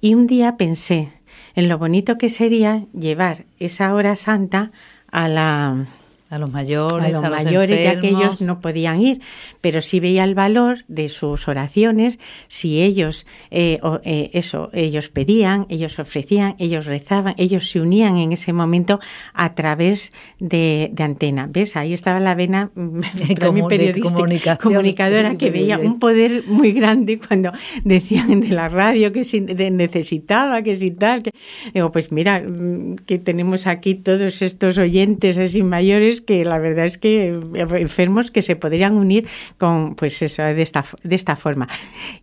y 0.01 0.13
un 0.13 0.27
día 0.27 0.58
pensé 0.58 1.12
en 1.56 1.70
lo 1.70 1.77
bonito 1.77 2.18
que 2.18 2.30
sería 2.30 2.86
llevar 2.94 3.46
esa 3.60 3.94
hora 3.94 4.15
santa 4.15 4.72
a 5.12 5.27
la 5.27 5.88
a 6.30 6.39
los 6.39 6.51
mayores, 6.51 7.18
a 7.18 7.22
los, 7.22 7.44
mayores, 7.44 7.84
ya 7.84 8.00
que 8.00 8.10
ellos 8.10 8.42
no 8.42 8.60
podían 8.60 9.01
ir, 9.01 9.22
pero 9.62 9.82
sí 9.82 10.00
veía 10.00 10.24
el 10.24 10.34
valor 10.34 10.84
de 10.88 11.10
sus 11.10 11.48
oraciones, 11.48 12.20
si 12.48 12.82
ellos, 12.82 13.27
eh, 13.51 13.80
eh, 14.03 14.32
eso, 14.34 14.70
ellos 14.74 15.10
pedían, 15.10 15.68
ellos 15.70 16.00
ofrecían, 16.00 16.56
ellos 16.58 16.86
rezaban, 16.86 17.36
ellos 17.38 17.70
se 17.70 17.82
unían 17.82 18.18
en 18.18 18.32
ese 18.32 18.51
momento 18.51 19.00
a 19.34 19.53
través 19.53 20.12
de, 20.39 20.92
antena. 21.03 21.50
¿Ves? 21.51 21.75
Ahí 21.75 21.92
estaba 21.92 22.22
la 22.22 22.34
vena 22.34 22.72
Como, 23.42 23.68
periodista, 23.68 24.58
comunicadora 24.58 25.36
que 25.36 25.51
veía 25.51 25.77
un 25.77 26.00
poder 26.00 26.44
muy 26.48 26.72
grande 26.72 27.20
cuando 27.20 27.51
decían 27.84 28.39
de 28.39 28.50
la 28.50 28.70
radio 28.70 29.12
que 29.12 29.24
si 29.24 29.42
necesitaba, 29.42 30.62
que 30.62 30.75
si 30.75 30.92
tal. 30.92 31.24
Que... 31.24 31.32
Digo, 31.74 31.92
pues 31.92 32.12
mira, 32.12 32.39
mm, 32.39 32.96
que 33.06 33.20
tenemos 33.20 33.68
aquí 33.68 33.96
todos 33.96 34.42
estos 34.42 34.77
oyentes 34.77 35.38
así 35.38 35.62
mayores 35.63 36.22
que 36.24 36.46
la 36.46 36.58
verdad 36.58 36.86
es 36.86 36.98
que 36.98 37.30
eh, 37.30 37.68
enfermos 37.80 38.32
que 38.32 38.42
se 38.42 38.56
podrían 38.56 38.94
unir 38.94 39.27
con, 39.58 39.96
pues 39.96 40.22
eso, 40.22 40.44
de 40.44 40.62
esta, 40.62 40.86
de 41.03 41.15
esta 41.15 41.36
forma. 41.36 41.68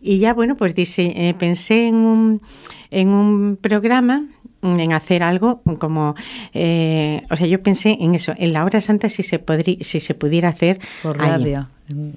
Y 0.01 0.19
ya, 0.19 0.33
bueno, 0.33 0.55
pues 0.57 0.75
dice, 0.75 1.13
eh, 1.15 1.33
pensé 1.33 1.87
en 1.87 1.95
un, 1.95 2.41
en 2.89 3.09
un 3.09 3.57
programa 3.59 4.25
en 4.63 4.93
hacer 4.93 5.23
algo 5.23 5.61
como 5.79 6.15
eh, 6.53 7.23
o 7.31 7.35
sea 7.35 7.47
yo 7.47 7.63
pensé 7.63 7.97
en 7.99 8.13
eso 8.13 8.33
en 8.37 8.53
la 8.53 8.63
hora 8.63 8.79
santa 8.79 9.09
si 9.09 9.23
se 9.23 9.39
podría 9.39 9.77
si 9.81 9.99
se 9.99 10.13
pudiera 10.13 10.49
hacer 10.49 10.79
por 11.01 11.17
radio 11.17 11.67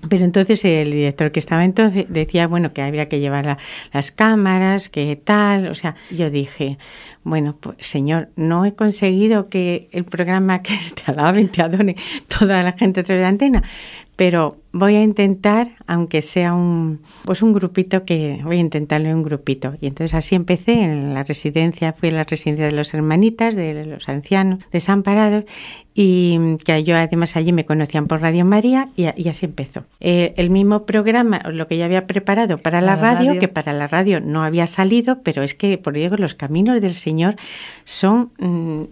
pero 0.08 0.24
entonces 0.24 0.64
el 0.64 0.90
director 0.90 1.32
que 1.32 1.40
estaba 1.40 1.64
entonces 1.64 2.06
decía 2.08 2.46
bueno 2.46 2.72
que 2.72 2.82
habría 2.82 3.08
que 3.08 3.20
llevar 3.20 3.58
las 3.92 4.10
cámaras 4.12 4.88
que 4.88 5.16
tal 5.16 5.68
o 5.68 5.74
sea 5.74 5.94
yo 6.10 6.30
dije 6.30 6.78
bueno, 7.24 7.56
pues 7.58 7.78
señor, 7.80 8.28
no 8.36 8.66
he 8.66 8.74
conseguido 8.74 9.48
que 9.48 9.88
el 9.92 10.04
programa 10.04 10.62
que 10.62 10.78
te 10.94 11.10
alaben, 11.10 11.48
te 11.48 11.62
adone 11.62 11.96
toda 12.28 12.62
la 12.62 12.72
gente 12.72 13.00
a 13.00 13.02
través 13.02 13.22
de 13.22 13.26
antena, 13.26 13.62
pero 14.16 14.56
voy 14.72 14.96
a 14.96 15.02
intentar, 15.02 15.70
aunque 15.86 16.22
sea 16.22 16.54
un, 16.54 17.00
pues 17.24 17.42
un 17.42 17.52
grupito 17.52 18.02
que 18.02 18.40
voy 18.44 18.56
a 18.56 18.60
intentarlo 18.60 19.08
en 19.08 19.16
un 19.16 19.22
grupito. 19.22 19.74
Y 19.80 19.86
entonces 19.86 20.14
así 20.14 20.34
empecé 20.34 20.82
en 20.82 21.14
la 21.14 21.24
residencia, 21.24 21.92
fui 21.92 22.10
a 22.10 22.12
la 22.12 22.24
residencia 22.24 22.66
de 22.66 22.72
los 22.72 22.94
hermanitas, 22.94 23.56
de 23.56 23.86
los 23.86 24.08
ancianos, 24.08 24.60
desamparados, 24.72 25.44
y 25.94 26.56
que 26.64 26.82
yo 26.84 26.96
además 26.96 27.36
allí 27.36 27.52
me 27.52 27.64
conocían 27.64 28.06
por 28.06 28.20
Radio 28.20 28.44
María 28.44 28.88
y, 28.96 29.06
así 29.06 29.46
empezó. 29.46 29.84
Eh, 30.00 30.34
el 30.36 30.50
mismo 30.50 30.86
programa, 30.86 31.40
lo 31.50 31.66
que 31.66 31.78
yo 31.78 31.84
había 31.84 32.06
preparado 32.06 32.58
para, 32.58 32.80
la, 32.80 32.96
radio, 32.96 33.38
que 33.38 33.48
para 33.48 33.72
la 33.72 33.86
radio 33.88 34.20
no 34.20 34.44
había 34.44 34.66
salido, 34.66 35.22
pero 35.22 35.42
es 35.42 35.54
que, 35.54 35.78
por 35.78 35.94
digo, 35.94 36.16
los 36.16 36.34
caminos 36.34 36.80
del 36.80 36.94
Señor 36.94 37.36
son... 37.84 38.30
Mm, 38.38 38.84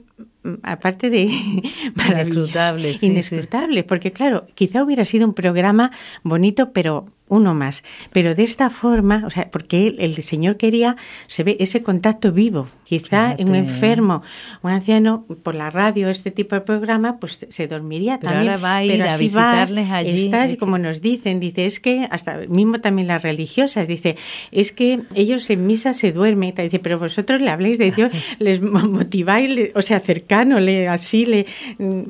aparte 0.63 1.11
de 1.11 1.23
inescrutables, 3.03 3.85
porque 3.85 4.13
claro, 4.13 4.47
quizá 4.55 4.83
hubiera 4.83 5.05
sido 5.05 5.27
un 5.27 5.35
programa 5.35 5.91
bonito, 6.23 6.73
pero 6.73 7.07
uno 7.33 7.55
más. 7.55 7.83
Pero 8.13 8.35
de 8.35 8.43
esta 8.43 8.69
forma, 8.69 9.25
o 9.27 9.31
sea, 9.31 9.51
porque 9.51 9.97
el 9.99 10.23
Señor 10.23 10.57
quería, 10.57 10.97
se 11.27 11.43
ve 11.43 11.57
ese 11.61 11.83
contacto 11.83 12.31
vivo. 12.31 12.69
Quizá 12.85 13.37
un 13.39 13.55
enfermo, 13.55 14.23
un 14.61 14.71
anciano, 14.71 15.25
por 15.43 15.55
la 15.55 15.71
radio, 15.71 16.11
este 16.11 16.31
tipo 16.31 16.55
de 16.55 16.61
programa, 16.61 17.19
pues 17.19 17.47
se 17.49 17.67
dormiría 17.67 18.19
también. 18.19 18.51
Ahora 18.51 18.57
va 18.59 18.77
a 18.77 18.85
ir 18.85 19.03
a 19.03 19.17
visitarles 19.17 19.91
allí. 19.91 20.25
Estás, 20.25 20.53
y 20.53 20.57
como 20.59 20.77
nos 20.77 21.01
dicen, 21.01 21.41
dice, 21.41 21.65
es 21.65 21.81
que, 21.81 22.07
hasta 22.11 22.37
mismo 22.49 22.81
también 22.81 23.09
las 23.09 23.23
religiosas, 23.23 23.89
dice, 23.89 24.17
es 24.51 24.73
que 24.73 25.01
ellos 25.15 25.49
en 25.49 25.67
misa 25.67 25.95
se 25.95 26.13
duermen, 26.13 26.55
dice, 26.55 26.81
pero 26.81 26.99
vosotros 26.99 27.41
le 27.41 27.49
habláis 27.49 27.79
de 27.79 27.91
Dios, 27.93 28.13
les 28.39 28.61
motiváis, 28.61 29.71
o 29.75 29.81
sea, 29.81 30.01
cercano, 30.01 30.61
le, 30.61 30.89
así, 30.89 31.25
le, 31.25 31.47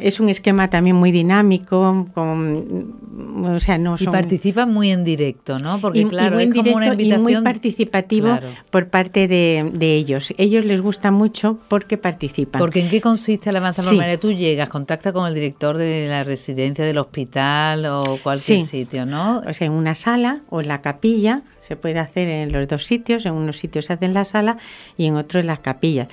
es 0.01 0.19
un 0.19 0.29
esquema 0.29 0.69
también 0.69 0.97
muy 0.97 1.13
dinámico, 1.13 2.09
con, 2.13 2.97
o 3.45 3.61
sea, 3.61 3.79
no 3.79 3.97
son... 3.97 4.09
Y 4.09 4.11
participan 4.11 4.73
muy 4.73 4.91
en 4.91 5.05
directo, 5.17 5.59
¿no? 5.59 5.81
Porque 5.81 6.07
claro, 6.07 6.39
es 6.39 6.53
como 6.53 6.73
una 6.73 6.89
invitación... 6.89 7.21
Y 7.21 7.23
muy 7.23 7.43
participativo 7.43 8.39
por 8.71 8.89
parte 8.89 9.29
de, 9.29 9.71
de, 9.73 9.95
ellos. 9.95 10.33
Ellos 10.39 10.65
les 10.65 10.81
gusta 10.81 11.11
mucho 11.11 11.59
porque 11.69 11.99
participan. 11.99 12.61
Porque 12.61 12.81
¿en 12.81 12.91
qué 12.91 13.01
consiste 13.01 13.51
Alabanza 13.51 13.83
sí. 13.83 13.99
Tú 14.21 14.33
llegas, 14.33 14.69
contacta 14.69 15.13
con 15.13 15.27
el 15.27 15.35
director 15.35 15.77
de 15.77 16.07
la 16.09 16.25
residencia 16.25 16.85
del 16.85 16.99
hospital 16.99 17.87
o 17.87 18.19
cualquier 18.23 18.61
sitio, 18.63 19.07
¿no? 19.07 19.43
O 19.47 19.53
sea, 19.53 19.67
en 19.67 19.73
una 19.73 19.95
sala 19.95 20.41
o 20.51 20.61
en 20.61 20.69
la 20.69 20.81
capilla, 20.81 21.43
se 21.63 21.77
puede 21.77 21.99
hacer 21.99 22.29
en 22.29 22.53
los 22.53 22.67
dos 22.69 22.85
sitios, 22.85 23.27
en 23.27 23.35
unos 23.35 23.59
sitios 23.59 23.87
se 23.87 23.93
hace 23.93 24.05
en 24.05 24.15
la 24.15 24.25
sala 24.25 24.59
y 24.97 25.07
en 25.07 25.17
otros 25.17 25.43
en 25.43 25.47
las 25.47 25.61
capillas. 25.61 26.09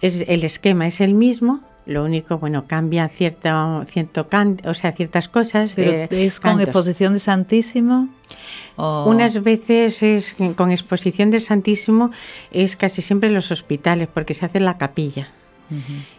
Es, 0.00 0.24
el 0.28 0.44
esquema 0.44 0.86
es 0.86 1.00
el 1.00 1.14
mismo, 1.14 1.60
lo 1.86 2.04
único, 2.04 2.38
bueno, 2.38 2.66
cambia 2.66 3.08
cierto, 3.08 3.84
cierto 3.88 4.26
o 4.64 4.74
sea, 4.74 4.92
ciertas 4.92 5.28
cosas. 5.28 5.72
¿Pero 5.74 6.08
es 6.10 6.40
con 6.40 6.60
exposición 6.60 7.14
de 7.14 7.18
Santísimo? 7.18 8.08
Unas 8.76 9.42
veces 9.42 10.02
es 10.02 10.36
con 10.56 10.70
exposición 10.70 11.30
del 11.30 11.40
Santísimo, 11.40 12.10
es 12.50 12.76
casi 12.76 13.02
siempre 13.02 13.28
en 13.28 13.34
los 13.34 13.50
hospitales, 13.50 14.08
porque 14.12 14.34
se 14.34 14.46
hace 14.46 14.58
en 14.58 14.64
la 14.64 14.78
capilla. 14.78 15.28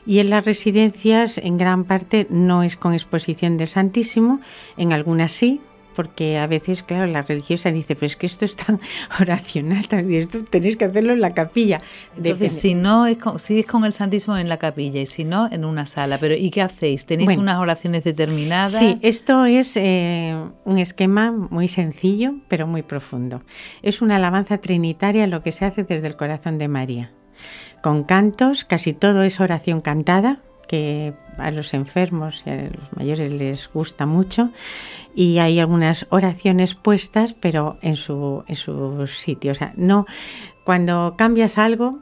Y 0.05 0.17
en 0.17 0.31
las 0.31 0.45
residencias, 0.45 1.37
en 1.37 1.59
gran 1.59 1.83
parte, 1.83 2.25
no 2.31 2.63
es 2.63 2.75
con 2.75 2.93
exposición 2.93 3.57
del 3.57 3.67
Santísimo, 3.67 4.41
en 4.77 4.93
algunas 4.93 5.31
sí, 5.31 5.61
porque 5.93 6.37
a 6.37 6.47
veces, 6.47 6.83
claro, 6.83 7.05
la 7.07 7.21
religiosa 7.21 7.71
dice, 7.71 7.95
pero 7.95 8.07
es 8.07 8.15
que 8.15 8.25
esto 8.25 8.45
es 8.45 8.55
tan 8.55 8.79
oracional, 9.21 9.87
tan, 9.87 10.11
esto 10.11 10.43
tenéis 10.43 10.77
que 10.77 10.85
hacerlo 10.85 11.13
en 11.13 11.21
la 11.21 11.33
capilla. 11.33 11.81
Entonces, 12.17 12.51
si 12.51 12.73
no 12.73 13.05
es 13.05 13.17
con, 13.17 13.39
si 13.39 13.59
es 13.59 13.65
con 13.65 13.85
el 13.85 13.93
Santísimo 13.93 14.37
en 14.37 14.49
la 14.49 14.57
capilla 14.57 15.01
y 15.01 15.05
si 15.05 15.23
no, 15.23 15.49
en 15.51 15.65
una 15.65 15.85
sala. 15.85 16.17
Pero 16.17 16.35
¿y 16.35 16.49
qué 16.49 16.61
hacéis? 16.61 17.05
¿Tenéis 17.05 17.37
unas 17.37 17.59
oraciones 17.59 18.03
determinadas? 18.03 18.71
Sí, 18.71 18.97
esto 19.01 19.45
es 19.45 19.77
eh, 19.77 20.35
un 20.65 20.77
esquema 20.77 21.31
muy 21.31 21.67
sencillo, 21.67 22.35
pero 22.47 22.67
muy 22.67 22.81
profundo. 22.81 23.43
Es 23.81 24.01
una 24.01 24.17
alabanza 24.17 24.57
trinitaria 24.57 25.27
lo 25.27 25.43
que 25.43 25.51
se 25.51 25.65
hace 25.65 25.83
desde 25.83 26.07
el 26.07 26.15
corazón 26.15 26.57
de 26.57 26.67
María. 26.67 27.11
Con 27.81 28.03
cantos, 28.03 28.63
casi 28.63 28.93
todo 28.93 29.23
es 29.23 29.39
oración 29.39 29.81
cantada, 29.81 30.41
que 30.73 31.13
a 31.37 31.51
los 31.51 31.75
enfermos 31.75 32.41
y 32.47 32.49
a 32.49 32.55
los 32.63 32.91
mayores 32.95 33.31
les 33.31 33.69
gusta 33.71 34.07
mucho 34.07 34.49
y 35.13 35.37
hay 35.37 35.59
algunas 35.59 36.07
oraciones 36.09 36.73
puestas 36.73 37.35
pero 37.35 37.77
en 37.83 37.95
su, 37.95 38.43
en 38.47 38.55
su 38.55 39.05
sitio. 39.05 39.51
O 39.51 39.53
sea, 39.53 39.71
no, 39.77 40.07
cuando 40.63 41.13
cambias 41.15 41.59
algo 41.59 41.99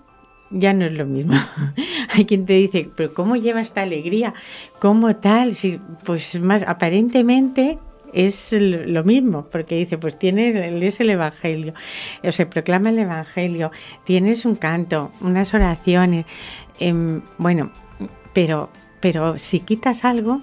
ya 0.51 0.71
no 0.71 0.85
es 0.85 0.93
lo 0.93 1.05
mismo. 1.05 1.33
hay 2.11 2.23
quien 2.23 2.45
te 2.45 2.53
dice, 2.53 2.89
pero 2.95 3.13
¿cómo 3.13 3.35
lleva 3.35 3.59
esta 3.59 3.81
alegría? 3.81 4.33
¿Cómo 4.79 5.17
tal? 5.17 5.53
Si, 5.53 5.81
pues 6.05 6.39
más 6.39 6.63
aparentemente 6.63 7.77
es 8.13 8.53
lo 8.57 9.03
mismo, 9.03 9.47
porque 9.51 9.75
dice, 9.75 9.97
pues 9.97 10.17
tienes, 10.17 10.55
es 10.55 10.99
el 11.01 11.09
Evangelio, 11.09 11.73
o 12.23 12.31
se 12.31 12.45
proclama 12.45 12.89
el 12.89 12.99
Evangelio, 12.99 13.71
tienes 14.05 14.45
un 14.45 14.55
canto, 14.55 15.11
unas 15.19 15.53
oraciones, 15.53 16.25
em, 16.79 17.21
bueno, 17.37 17.71
pero, 18.33 18.69
pero 18.99 19.37
si 19.39 19.59
quitas 19.59 20.05
algo, 20.05 20.41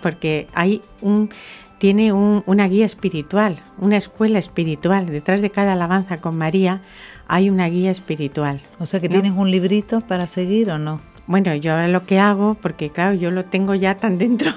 porque 0.00 0.48
hay 0.54 0.82
un 1.00 1.30
tiene 1.78 2.12
una 2.12 2.66
guía 2.66 2.84
espiritual, 2.84 3.60
una 3.78 3.96
escuela 3.96 4.38
espiritual. 4.38 5.06
Detrás 5.06 5.40
de 5.40 5.50
cada 5.50 5.74
alabanza 5.74 6.20
con 6.20 6.36
María 6.36 6.82
hay 7.28 7.50
una 7.50 7.68
guía 7.68 7.90
espiritual. 7.90 8.60
O 8.80 8.86
sea 8.86 9.00
que 9.00 9.08
tienes 9.08 9.32
un 9.32 9.50
librito 9.50 10.00
para 10.00 10.26
seguir 10.26 10.70
o 10.70 10.78
no. 10.78 11.00
Bueno, 11.28 11.54
yo 11.54 11.72
ahora 11.72 11.88
lo 11.88 12.04
que 12.04 12.18
hago, 12.18 12.54
porque 12.54 12.90
claro, 12.90 13.14
yo 13.14 13.30
lo 13.30 13.44
tengo 13.44 13.74
ya 13.74 13.96
tan 13.96 14.18
dentro, 14.18 14.50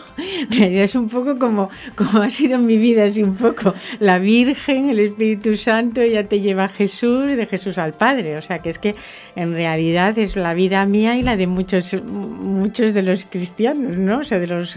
es 0.60 0.95
un 0.95 1.10
poco 1.10 1.38
como, 1.38 1.69
como 1.95 2.21
ha 2.21 2.29
sido 2.29 2.57
mi 2.60 2.77
vida, 2.77 3.05
así 3.05 3.24
un 3.24 3.36
poco 3.36 3.74
la 4.00 4.19
Virgen, 4.19 4.89
el 4.89 5.00
Espíritu 5.00 5.55
Santo, 5.55 6.03
ya 6.03 6.25
te 6.25 6.41
lleva 6.41 6.65
a 6.65 6.69
Jesús, 6.69 7.36
de 7.36 7.45
Jesús 7.45 7.77
al 7.77 7.93
Padre. 7.93 8.38
O 8.38 8.41
sea, 8.41 8.60
que 8.60 8.69
es 8.69 8.79
que 8.79 8.95
en 9.36 9.53
realidad 9.53 10.17
es 10.17 10.36
la 10.36 10.53
vida 10.53 10.86
mía 10.86 11.17
y 11.17 11.21
la 11.21 11.36
de 11.36 11.48
muchos, 11.48 11.93
muchos 12.03 12.93
de 12.93 13.01
los 13.01 13.25
cristianos, 13.25 13.98
¿no? 13.98 14.19
O 14.19 14.24
sea, 14.24 14.39
de 14.39 14.48
los, 14.48 14.75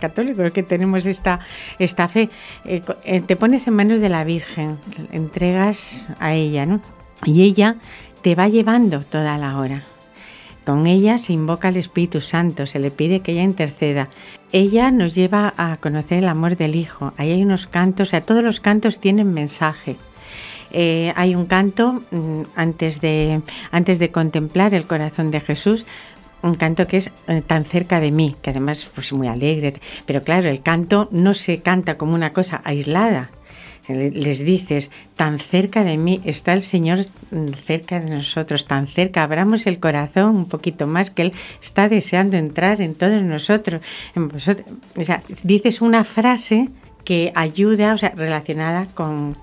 católicos 0.00 0.52
que 0.52 0.62
tenemos 0.62 1.06
esta, 1.06 1.40
esta 1.78 2.08
fe. 2.08 2.30
Eh, 2.64 2.82
eh, 3.04 3.20
te 3.20 3.36
pones 3.36 3.66
en 3.66 3.74
manos 3.74 4.00
de 4.00 4.08
la 4.08 4.24
Virgen, 4.24 4.78
entregas 5.12 6.06
a 6.18 6.34
ella, 6.34 6.66
¿no? 6.66 6.80
y 7.24 7.42
ella 7.42 7.76
te 8.22 8.34
va 8.34 8.48
llevando 8.48 9.00
toda 9.00 9.38
la 9.38 9.58
hora. 9.58 9.82
Con 10.66 10.88
ella 10.88 11.16
se 11.16 11.32
invoca 11.32 11.68
al 11.68 11.76
Espíritu 11.76 12.20
Santo, 12.20 12.66
se 12.66 12.80
le 12.80 12.90
pide 12.90 13.20
que 13.20 13.30
ella 13.30 13.44
interceda. 13.44 14.08
Ella 14.50 14.90
nos 14.90 15.14
lleva 15.14 15.54
a 15.56 15.76
conocer 15.76 16.18
el 16.18 16.28
amor 16.28 16.56
del 16.56 16.74
Hijo. 16.74 17.12
Ahí 17.16 17.30
hay 17.30 17.42
unos 17.44 17.68
cantos, 17.68 18.08
o 18.08 18.10
sea, 18.10 18.22
todos 18.22 18.42
los 18.42 18.58
cantos 18.58 18.98
tienen 18.98 19.32
mensaje. 19.32 19.94
Eh, 20.72 21.12
hay 21.14 21.36
un 21.36 21.46
canto 21.46 22.02
mm, 22.10 22.42
antes, 22.56 23.00
de, 23.00 23.42
antes 23.70 24.00
de 24.00 24.10
contemplar 24.10 24.74
el 24.74 24.88
corazón 24.88 25.30
de 25.30 25.38
Jesús, 25.38 25.86
un 26.42 26.56
canto 26.56 26.88
que 26.88 26.96
es 26.96 27.12
eh, 27.28 27.42
tan 27.46 27.64
cerca 27.64 28.00
de 28.00 28.10
mí, 28.10 28.34
que 28.42 28.50
además 28.50 28.90
pues 28.92 29.12
muy 29.12 29.28
alegre, 29.28 29.74
pero 30.04 30.24
claro, 30.24 30.50
el 30.50 30.62
canto 30.62 31.06
no 31.12 31.32
se 31.32 31.60
canta 31.60 31.96
como 31.96 32.14
una 32.14 32.32
cosa 32.32 32.60
aislada, 32.64 33.30
les 33.88 34.44
dices, 34.44 34.90
tan 35.14 35.38
cerca 35.38 35.84
de 35.84 35.96
mí 35.96 36.20
está 36.24 36.52
el 36.52 36.62
Señor, 36.62 37.06
mm, 37.30 37.48
cerca 37.66 38.00
de 38.00 38.10
nosotros, 38.10 38.66
tan 38.66 38.86
cerca, 38.86 39.22
abramos 39.22 39.66
el 39.66 39.78
corazón 39.78 40.36
un 40.36 40.46
poquito 40.46 40.86
más, 40.86 41.10
que 41.10 41.22
Él 41.22 41.32
está 41.62 41.88
deseando 41.88 42.36
entrar 42.36 42.80
en 42.80 42.94
todos 42.94 43.22
nosotros. 43.22 43.80
O 44.16 45.04
sea, 45.04 45.22
dices 45.42 45.80
una 45.80 46.04
frase 46.04 46.70
que 47.06 47.30
ayuda, 47.36 47.94
o 47.94 47.98
sea, 47.98 48.12
relacionada 48.16 48.84
con, 48.86 49.36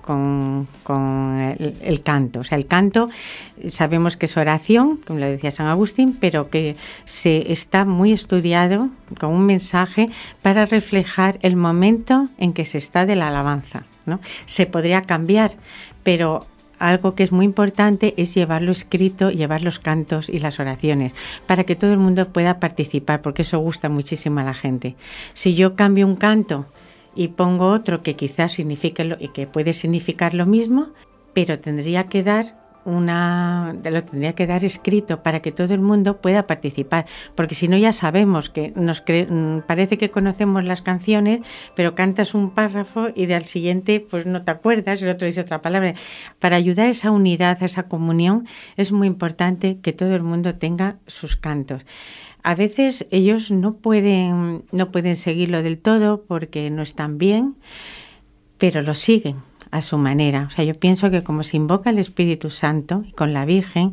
el, 1.58 2.02
canto. 2.02 2.40
O 2.40 2.44
sea, 2.44 2.58
el 2.58 2.66
canto 2.66 3.08
sabemos 3.68 4.18
que 4.18 4.26
es 4.26 4.36
oración, 4.36 4.98
como 4.98 5.18
lo 5.18 5.26
decía 5.26 5.50
San 5.50 5.68
Agustín, 5.68 6.14
pero 6.20 6.50
que 6.50 6.76
se 7.06 7.50
está 7.50 7.86
muy 7.86 8.12
estudiado 8.12 8.90
con 9.18 9.30
un 9.30 9.46
mensaje 9.46 10.10
para 10.42 10.66
reflejar 10.66 11.38
el 11.40 11.56
momento 11.56 12.28
en 12.36 12.52
que 12.52 12.66
se 12.66 12.76
está 12.76 13.06
de 13.06 13.16
la 13.16 13.28
alabanza. 13.28 13.84
¿No? 14.06 14.20
Se 14.46 14.66
podría 14.66 15.02
cambiar, 15.02 15.52
pero 16.02 16.46
algo 16.78 17.14
que 17.14 17.22
es 17.22 17.32
muy 17.32 17.44
importante 17.44 18.14
es 18.16 18.34
llevarlo 18.34 18.72
escrito, 18.72 19.30
llevar 19.30 19.62
los 19.62 19.78
cantos 19.78 20.28
y 20.28 20.38
las 20.38 20.60
oraciones, 20.60 21.14
para 21.46 21.64
que 21.64 21.76
todo 21.76 21.92
el 21.92 21.98
mundo 21.98 22.28
pueda 22.28 22.60
participar, 22.60 23.22
porque 23.22 23.42
eso 23.42 23.58
gusta 23.58 23.88
muchísimo 23.88 24.40
a 24.40 24.44
la 24.44 24.54
gente. 24.54 24.96
Si 25.32 25.54
yo 25.54 25.76
cambio 25.76 26.06
un 26.06 26.16
canto 26.16 26.66
y 27.14 27.28
pongo 27.28 27.68
otro 27.68 28.02
que 28.02 28.16
quizás 28.16 28.52
signifique 28.52 29.04
lo, 29.04 29.18
que 29.32 29.46
puede 29.46 29.72
significar 29.72 30.34
lo 30.34 30.46
mismo, 30.46 30.88
pero 31.32 31.58
tendría 31.58 32.04
que 32.08 32.22
dar 32.22 32.63
una 32.84 33.74
lo 33.82 34.04
tendría 34.04 34.34
que 34.34 34.46
dar 34.46 34.64
escrito 34.64 35.22
para 35.22 35.40
que 35.40 35.52
todo 35.52 35.74
el 35.74 35.80
mundo 35.80 36.20
pueda 36.20 36.46
participar, 36.46 37.06
porque 37.34 37.54
si 37.54 37.68
no 37.68 37.76
ya 37.76 37.92
sabemos 37.92 38.50
que 38.50 38.72
nos 38.76 39.02
mm, 39.06 39.60
parece 39.66 39.98
que 39.98 40.10
conocemos 40.10 40.64
las 40.64 40.82
canciones, 40.82 41.40
pero 41.74 41.94
cantas 41.94 42.34
un 42.34 42.50
párrafo 42.50 43.08
y 43.14 43.26
del 43.26 43.46
siguiente 43.46 44.04
pues 44.10 44.26
no 44.26 44.44
te 44.44 44.50
acuerdas, 44.50 45.02
el 45.02 45.10
otro 45.10 45.26
dice 45.26 45.40
otra 45.40 45.62
palabra. 45.62 45.94
Para 46.38 46.56
ayudar 46.56 46.86
a 46.86 46.90
esa 46.90 47.10
unidad, 47.10 47.58
a 47.60 47.64
esa 47.64 47.84
comunión, 47.84 48.46
es 48.76 48.92
muy 48.92 49.06
importante 49.06 49.78
que 49.80 49.92
todo 49.92 50.14
el 50.14 50.22
mundo 50.22 50.56
tenga 50.56 50.98
sus 51.06 51.36
cantos. 51.36 51.82
A 52.42 52.54
veces 52.54 53.06
ellos 53.10 53.50
no 53.50 53.76
pueden 53.76 54.64
no 54.70 54.90
pueden 54.90 55.16
seguirlo 55.16 55.62
del 55.62 55.78
todo 55.78 56.24
porque 56.24 56.70
no 56.70 56.82
están 56.82 57.16
bien, 57.16 57.56
pero 58.58 58.82
lo 58.82 58.94
siguen 58.94 59.36
a 59.74 59.82
su 59.82 59.98
manera. 59.98 60.46
O 60.46 60.50
sea, 60.50 60.64
yo 60.64 60.72
pienso 60.74 61.10
que 61.10 61.24
como 61.24 61.42
se 61.42 61.56
invoca 61.56 61.90
el 61.90 61.98
Espíritu 61.98 62.48
Santo 62.48 63.02
y 63.08 63.10
con 63.10 63.32
la 63.32 63.44
Virgen, 63.44 63.92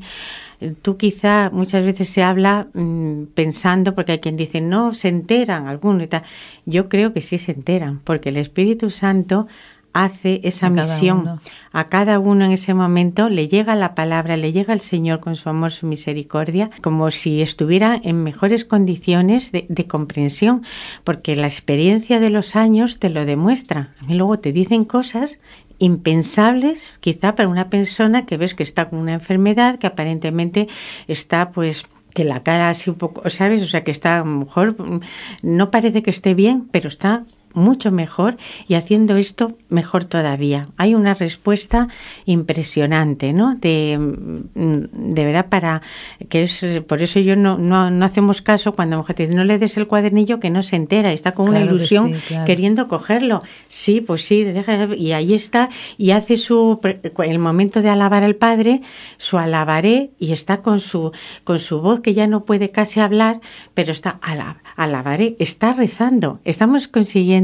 tú 0.84 0.96
quizá 0.96 1.50
muchas 1.52 1.84
veces 1.84 2.08
se 2.08 2.22
habla 2.22 2.68
mm, 2.76 3.24
pensando, 3.34 3.96
porque 3.96 4.12
hay 4.12 4.20
quien 4.20 4.38
dice, 4.38 4.62
no, 4.62 4.94
se 4.94 5.08
enteran 5.08 5.68
algunos 5.68 6.04
y 6.04 6.08
tal. 6.08 6.22
Yo 6.68 6.88
creo 6.88 7.14
que 7.14 7.22
sí 7.22 7.40
se 7.40 7.54
enteran, 7.54 8.00
porque 8.04 8.30
el 8.30 8.38
Espíritu 8.38 8.92
Santo 8.92 9.48
hace 9.94 10.40
esa 10.44 10.70
misión 10.70 11.40
a 11.74 11.90
cada 11.90 12.20
uno 12.20 12.46
en 12.46 12.52
ese 12.52 12.74
momento, 12.74 13.28
le 13.28 13.48
llega 13.48 13.76
la 13.76 13.94
palabra, 13.94 14.38
le 14.38 14.54
llega 14.54 14.74
el 14.74 14.80
Señor 14.80 15.20
con 15.20 15.36
su 15.36 15.50
amor, 15.50 15.72
su 15.72 15.86
misericordia, 15.86 16.70
como 16.82 17.12
si 17.12 17.42
estuviera 17.42 18.00
en 18.02 18.24
mejores 18.24 18.64
condiciones 18.64 19.52
de, 19.52 19.66
de, 19.68 19.88
comprensión, 19.88 20.64
porque 21.04 21.36
la 21.36 21.48
experiencia 21.48 22.20
de 22.20 22.30
los 22.30 22.56
años 22.56 23.00
te 23.00 23.10
lo 23.10 23.26
demuestra. 23.26 23.94
A 24.00 24.06
mí 24.06 24.16
luego 24.16 24.40
te 24.40 24.54
dicen 24.54 24.86
cosas 24.86 25.40
impensables 25.82 26.96
quizá 27.00 27.36
para 27.36 27.50
una 27.50 27.70
persona 27.70 28.26
que 28.26 28.38
ves 28.38 28.54
que 28.54 28.64
está 28.64 28.90
con 28.90 29.00
una 29.00 29.14
enfermedad 29.14 29.80
que 29.80 29.88
aparentemente 29.88 30.68
está 31.08 31.52
pues 31.52 31.86
que 32.14 32.24
la 32.24 32.44
cara 32.44 32.70
así 32.70 32.90
un 32.90 32.98
poco, 32.98 33.28
¿sabes? 33.30 33.62
O 33.64 33.68
sea, 33.68 33.84
que 33.84 33.92
está 33.92 34.18
a 34.18 34.20
lo 34.20 34.26
mejor 34.26 34.76
no 35.42 35.72
parece 35.72 36.04
que 36.04 36.10
esté 36.10 36.34
bien, 36.34 36.68
pero 36.72 36.88
está 36.88 37.24
mucho 37.54 37.92
mejor 37.92 38.38
y 38.68 38.76
haciendo 38.76 39.18
esto 39.18 39.58
mejor 39.70 40.06
todavía. 40.06 40.70
Hay 40.78 40.96
una 40.96 41.14
respuesta 41.14 41.88
impresionante, 42.26 43.34
¿no? 43.34 43.56
De, 43.56 43.98
mm, 43.98 45.14
de 45.14 45.26
verdad 45.26 45.48
para 45.50 45.82
que 46.30 46.44
es 46.44 46.66
por 46.88 47.02
eso 47.02 47.20
yo 47.20 47.36
no, 47.36 47.58
no, 47.58 48.06
hacemos 48.06 48.42
caso 48.42 48.74
cuando 48.74 48.98
mujer 48.98 49.16
te 49.16 49.24
dice 49.24 49.36
no 49.36 49.44
le 49.44 49.58
des 49.58 49.78
el 49.78 49.88
cuadernillo 49.88 50.40
que 50.40 50.50
no 50.50 50.64
se 50.64 50.76
entera, 50.76 51.12
está 51.12 51.34
con 51.34 51.50
una 51.50 51.62
ilusión 51.62 52.14
queriendo 52.46 52.88
cogerlo. 52.88 53.42
Sí, 53.68 54.02
pues 54.02 54.24
sí, 54.24 54.46
y 54.98 55.12
ahí 55.12 55.34
está 55.34 55.70
y 55.98 56.12
hace 56.12 56.38
su 56.38 56.80
el 57.24 57.40
momento 57.40 57.82
de 57.82 57.90
alabar 57.90 58.24
al 58.24 58.36
Padre, 58.36 58.82
su 59.18 59.38
alabaré 59.38 60.12
y 60.20 60.32
está 60.32 60.62
con 60.62 60.80
su 60.80 61.12
con 61.44 61.60
su 61.60 61.82
voz 61.82 62.00
que 62.02 62.14
ya 62.14 62.28
no 62.28 62.46
puede 62.46 62.72
casi 62.72 63.00
hablar, 63.00 63.42
pero 63.74 63.92
está 63.92 64.20
alabaré, 64.76 65.36
está 65.40 65.74
rezando. 65.74 66.40
Estamos 66.44 66.88
consiguiendo 66.88 67.41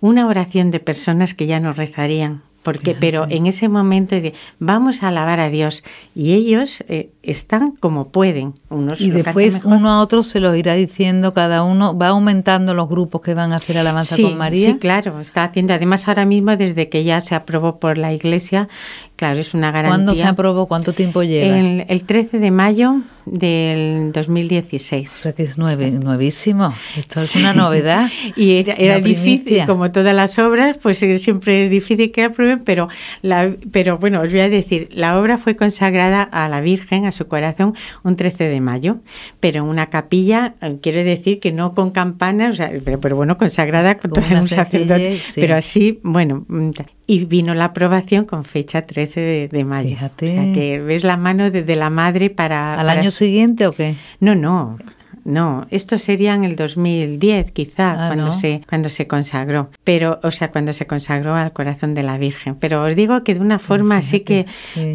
una 0.00 0.26
oración 0.26 0.70
de 0.70 0.80
personas 0.80 1.34
que 1.34 1.46
ya 1.46 1.60
no 1.60 1.72
rezarían. 1.72 2.42
Porque, 2.62 2.94
pero 2.94 3.26
en 3.30 3.46
ese 3.46 3.70
momento 3.70 4.16
vamos 4.58 5.02
a 5.02 5.08
alabar 5.08 5.40
a 5.40 5.48
Dios 5.48 5.82
y 6.14 6.34
ellos 6.34 6.84
eh, 6.88 7.10
están 7.22 7.70
como 7.72 8.08
pueden. 8.08 8.52
Unos 8.68 9.00
y 9.00 9.10
después 9.10 9.62
uno 9.64 9.90
a 9.90 10.02
otro 10.02 10.22
se 10.22 10.40
los 10.40 10.54
irá 10.54 10.74
diciendo 10.74 11.32
cada 11.32 11.62
uno, 11.62 11.96
va 11.96 12.08
aumentando 12.08 12.74
los 12.74 12.86
grupos 12.86 13.22
que 13.22 13.32
van 13.32 13.54
a 13.54 13.56
hacer 13.56 13.78
alabanza 13.78 14.20
con 14.20 14.36
María. 14.36 14.72
Sí, 14.72 14.78
claro, 14.78 15.20
está 15.20 15.44
haciendo. 15.44 15.72
Además 15.72 16.06
ahora 16.06 16.26
mismo 16.26 16.54
desde 16.54 16.90
que 16.90 17.02
ya 17.02 17.22
se 17.22 17.34
aprobó 17.34 17.80
por 17.80 17.96
la 17.96 18.12
Iglesia, 18.12 18.68
claro, 19.16 19.38
es 19.38 19.54
una 19.54 19.68
garantía. 19.68 19.88
¿Cuándo 19.88 20.14
se 20.14 20.24
aprobó? 20.24 20.66
¿Cuánto 20.66 20.92
tiempo 20.92 21.22
lleva? 21.22 21.58
El, 21.58 21.86
el 21.88 22.04
13 22.04 22.40
de 22.40 22.50
mayo 22.50 22.96
del 23.30 24.10
2016. 24.12 25.08
O 25.08 25.16
sea 25.16 25.32
que 25.32 25.44
es 25.44 25.56
nuevísimo. 25.56 26.74
Esto 26.96 27.20
es 27.20 27.36
una 27.36 27.52
novedad. 27.54 28.08
y 28.36 28.56
era, 28.56 29.00
difícil, 29.00 29.64
como 29.66 29.92
todas 29.92 30.14
las 30.14 30.38
obras, 30.38 30.78
pues 30.78 31.02
eh, 31.02 31.18
siempre 31.18 31.62
es 31.62 31.70
difícil 31.70 32.10
que 32.10 32.22
la 32.22 32.26
aprueben, 32.28 32.62
pero, 32.64 32.88
la, 33.22 33.54
pero 33.70 33.98
bueno, 33.98 34.20
os 34.20 34.30
voy 34.30 34.40
a 34.40 34.48
decir, 34.48 34.88
la 34.92 35.18
obra 35.18 35.38
fue 35.38 35.56
consagrada 35.56 36.22
a 36.22 36.48
la 36.48 36.60
Virgen, 36.60 37.06
a 37.06 37.12
su 37.12 37.28
corazón, 37.28 37.74
un 38.02 38.16
13 38.16 38.44
de 38.44 38.60
mayo, 38.60 38.98
pero 39.38 39.62
en 39.62 39.68
una 39.68 39.86
capilla, 39.86 40.54
eh, 40.60 40.78
quiere 40.82 41.04
decir 41.04 41.40
que 41.40 41.52
no 41.52 41.74
con 41.74 41.90
campanas, 41.90 42.54
o 42.54 42.56
sea, 42.56 42.72
pero, 42.84 43.16
bueno, 43.16 43.38
consagrada 43.38 43.96
con 43.96 44.10
todo 44.10 44.24
un 44.30 44.44
sacerdote, 44.44 45.20
pero 45.36 45.56
así, 45.56 46.00
bueno, 46.02 46.44
mm, 46.48 46.70
y 47.10 47.24
vino 47.24 47.54
la 47.54 47.64
aprobación 47.64 48.24
con 48.24 48.44
fecha 48.44 48.82
13 48.82 49.48
de, 49.50 49.64
mayo. 49.64 49.88
Fíjate. 49.88 50.26
O 50.26 50.32
sea, 50.32 50.52
que 50.52 50.80
ves 50.80 51.02
la 51.02 51.16
mano 51.16 51.50
de, 51.50 51.74
la 51.74 51.90
madre 51.90 52.30
para... 52.30 52.74
¿Al 52.74 52.88
año 52.88 53.10
siguiente 53.10 53.66
o 53.66 53.72
qué? 53.72 53.96
No, 54.20 54.36
no. 54.36 54.78
No, 55.24 55.66
esto 55.70 55.98
sería 55.98 56.34
en 56.36 56.44
el 56.44 56.54
2010 56.54 57.50
quizá, 57.50 58.04
ah, 58.04 58.06
cuando, 58.06 58.32
se, 58.32 58.62
cuando 58.68 58.88
se 58.88 59.08
consagró, 59.08 59.70
pero, 59.82 60.20
o 60.22 60.30
sea, 60.30 60.52
cuando 60.52 60.72
se 60.72 60.86
consagró 60.86 61.34
al 61.34 61.52
corazón 61.52 61.94
de 61.94 62.04
la 62.04 62.16
Virgen. 62.16 62.54
Pero 62.54 62.84
os 62.84 62.94
digo 62.94 63.24
que 63.24 63.34
de 63.34 63.40
una 63.40 63.58
forma 63.58 63.96
así 63.96 64.20
que, 64.20 64.46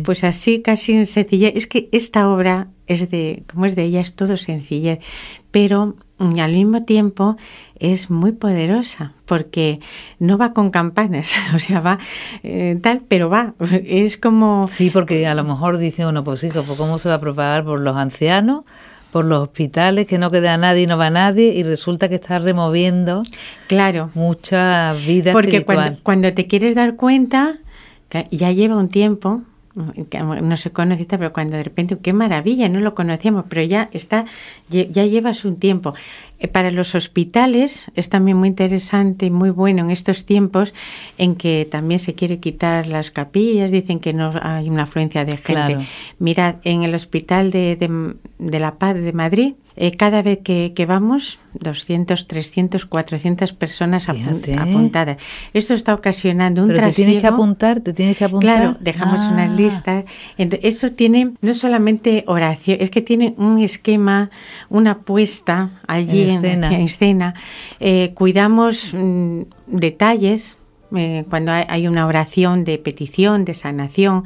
pues 0.06 0.24
así 0.24 0.62
casi 0.62 1.06
sencilla, 1.06 1.50
es 1.50 1.68
que 1.68 1.90
esta 1.92 2.30
obra 2.30 2.70
es 2.88 3.12
de, 3.12 3.44
como 3.52 3.66
es 3.66 3.76
de 3.76 3.84
ella, 3.84 4.00
es 4.00 4.16
todo 4.16 4.38
sencillez, 4.38 5.00
pero 5.52 5.98
mm, 6.18 6.40
al 6.40 6.54
mismo 6.54 6.84
tiempo 6.84 7.38
es 7.80 8.10
muy 8.10 8.32
poderosa 8.32 9.14
porque 9.26 9.80
no 10.20 10.38
va 10.38 10.54
con 10.54 10.72
campanas, 10.72 11.34
o 11.56 11.60
sea, 11.60 11.80
va 11.82 12.00
eh, 12.44 12.78
tal, 12.82 13.02
pero 13.08 13.30
va, 13.30 13.54
es 13.86 14.18
como... 14.18 14.68
Sí, 14.68 14.90
porque 14.90 15.28
a 15.28 15.36
lo 15.36 15.44
mejor 15.44 15.78
dice 15.78 16.06
uno, 16.06 16.24
pues 16.24 16.40
sí, 16.40 16.50
pues 16.52 16.66
¿cómo 16.78 16.98
se 16.98 17.10
va 17.10 17.16
a 17.16 17.20
propagar 17.20 17.64
por 17.64 17.80
los 17.80 17.96
ancianos? 17.96 18.64
por 19.16 19.24
los 19.24 19.44
hospitales, 19.44 20.08
que 20.08 20.18
no 20.18 20.30
queda 20.30 20.58
nadie 20.58 20.82
y 20.82 20.88
no 20.88 20.98
va 20.98 21.10
nadie, 21.10 21.54
y 21.54 21.64
resulta 21.64 22.10
que 22.10 22.16
está 22.16 22.38
removiendo 22.38 23.24
claro. 23.68 24.10
muchas 24.14 25.06
vidas 25.06 25.32
Porque 25.32 25.64
cuando, 25.64 25.98
cuando, 26.04 26.34
te 26.34 26.48
quieres 26.48 26.76
dar 26.76 26.98
cuenta, 26.98 27.60
ya 28.30 28.52
lleva 28.52 28.76
un 28.76 28.90
tiempo, 28.90 29.42
no 29.76 30.58
se 30.58 30.72
conoce, 30.72 31.06
pero 31.06 31.34
cuando 31.34 31.58
de 31.58 31.64
repente, 31.64 31.98
qué 31.98 32.14
maravilla, 32.14 32.70
no 32.70 32.80
lo 32.80 32.96
conocíamos, 32.96 33.46
pero 33.50 33.62
ya 33.64 33.90
está, 33.92 34.26
ya 34.70 35.06
llevas 35.06 35.44
un 35.44 35.58
tiempo. 35.58 35.94
Eh, 36.40 36.48
para 36.48 36.72
los 36.72 36.96
hospitales 36.96 37.92
es 37.96 38.10
también 38.10 38.38
muy 38.38 38.50
interesante 38.50 39.28
y 39.28 39.30
muy 39.30 39.50
bueno 39.50 39.84
en 39.84 39.92
estos 39.92 40.26
tiempos 40.26 40.74
en 41.18 41.36
que 41.36 41.68
también 41.70 42.00
se 42.00 42.14
quiere 42.14 42.40
quitar 42.40 42.88
las 42.88 43.12
capillas, 43.12 43.72
dicen 43.72 44.00
que 44.00 44.14
no 44.14 44.34
hay 44.42 44.70
una 44.70 44.84
afluencia 44.84 45.24
de 45.24 45.38
gente. 45.38 45.78
Mirad, 46.20 46.56
en 46.64 46.84
el 46.84 46.94
Hospital 46.94 47.52
de, 47.52 47.78
de 48.38 48.60
La 48.60 48.76
Paz 48.76 48.96
de 48.96 49.14
Madrid, 49.14 49.54
eh, 49.78 49.92
cada 49.92 50.22
vez 50.22 50.40
que, 50.42 50.86
vamos, 50.88 51.38
200, 51.54 52.28
300, 52.28 52.86
400 52.86 53.52
personas 53.52 54.08
¿eh? 54.08 54.56
apuntadas. 54.58 55.18
Esto 55.54 55.74
está 55.74 55.94
ocasionando 55.94 56.64
un 56.64 56.70
Pero 56.70 56.84
te 56.84 56.94
tienes 56.94 57.20
que 57.20 57.28
apuntar, 57.28 57.82
te 57.82 57.92
tienes 57.92 58.18
que 58.18 58.24
apuntar. 58.24 58.58
Claro, 58.58 58.78
dejamos 58.80 59.20
una 59.20 59.44
ah. 59.44 59.48
lista. 59.48 60.06
esto 60.38 60.94
tiene 60.94 61.34
no 61.42 61.54
solamente 61.54 62.24
oración, 62.28 62.78
es 62.80 62.90
que 62.90 63.02
tiene 63.02 63.34
un 63.38 63.62
esquema, 63.62 64.30
una 64.70 65.00
puesta 65.00 65.72
allí 65.88 66.25
en 66.34 66.82
escena. 66.82 67.34
Eh, 67.80 68.12
cuidamos 68.16 68.94
mm, 68.94 69.42
detalles 69.68 70.58
eh, 70.96 71.26
cuando 71.30 71.52
hay 71.52 71.88
una 71.88 72.06
oración 72.06 72.64
de 72.64 72.78
petición, 72.78 73.44
de 73.44 73.54
sanación, 73.54 74.24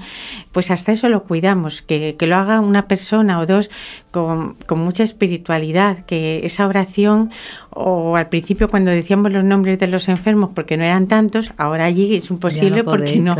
pues 0.52 0.72
hasta 0.72 0.92
eso 0.92 1.08
lo 1.10 1.24
cuidamos, 1.24 1.82
que, 1.82 2.16
que 2.18 2.28
lo 2.28 2.36
haga 2.36 2.60
una 2.60 2.88
persona 2.88 3.40
o 3.40 3.46
dos 3.46 3.70
con, 4.12 4.56
con, 4.66 4.80
mucha 4.80 5.04
espiritualidad, 5.04 6.06
que 6.06 6.42
esa 6.44 6.68
oración, 6.68 7.32
o 7.72 8.16
al 8.16 8.30
principio 8.30 8.70
cuando 8.70 8.92
decíamos 8.92 9.32
los 9.32 9.44
nombres 9.44 9.80
de 9.80 9.88
los 9.88 10.10
enfermos 10.10 10.52
porque 10.54 10.78
no 10.78 10.84
eran 10.84 11.08
tantos, 11.08 11.52
ahora 11.58 11.86
allí 11.86 12.16
es 12.16 12.30
imposible 12.30 12.84
porque 12.84 13.18
no, 13.18 13.36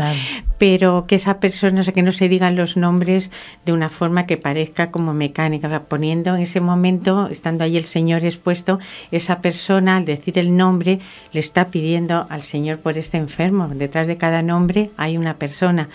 pero 0.58 1.06
que 1.06 1.16
esa 1.16 1.40
persona, 1.40 1.80
o 1.80 1.84
sea, 1.84 1.92
que 1.92 2.02
no 2.02 2.12
se 2.12 2.28
digan 2.28 2.56
los 2.56 2.76
nombres 2.76 3.30
de 3.64 3.72
una 3.72 3.88
forma 3.88 4.26
que 4.26 4.36
parezca 4.36 4.90
como 4.90 5.12
mecánica, 5.14 5.84
poniendo 5.84 6.34
en 6.36 6.42
ese 6.42 6.60
momento, 6.60 7.28
estando 7.28 7.64
ahí 7.64 7.76
el 7.76 7.84
Señor 7.84 8.24
expuesto, 8.24 8.78
esa 9.10 9.40
persona 9.40 9.96
al 9.96 10.04
decir 10.04 10.38
el 10.38 10.56
nombre 10.56 11.00
le 11.32 11.40
está 11.40 11.68
pidiendo 11.68 12.26
al 12.28 12.42
Señor 12.42 12.78
por 12.78 12.98
este 12.98 13.16
enfermo, 13.16 13.68
detrás 13.74 14.06
de 14.06 14.16
cada 14.16 14.42
nombre 14.42 14.90
hay 14.96 15.16
una 15.16 15.36
persona. 15.36 15.88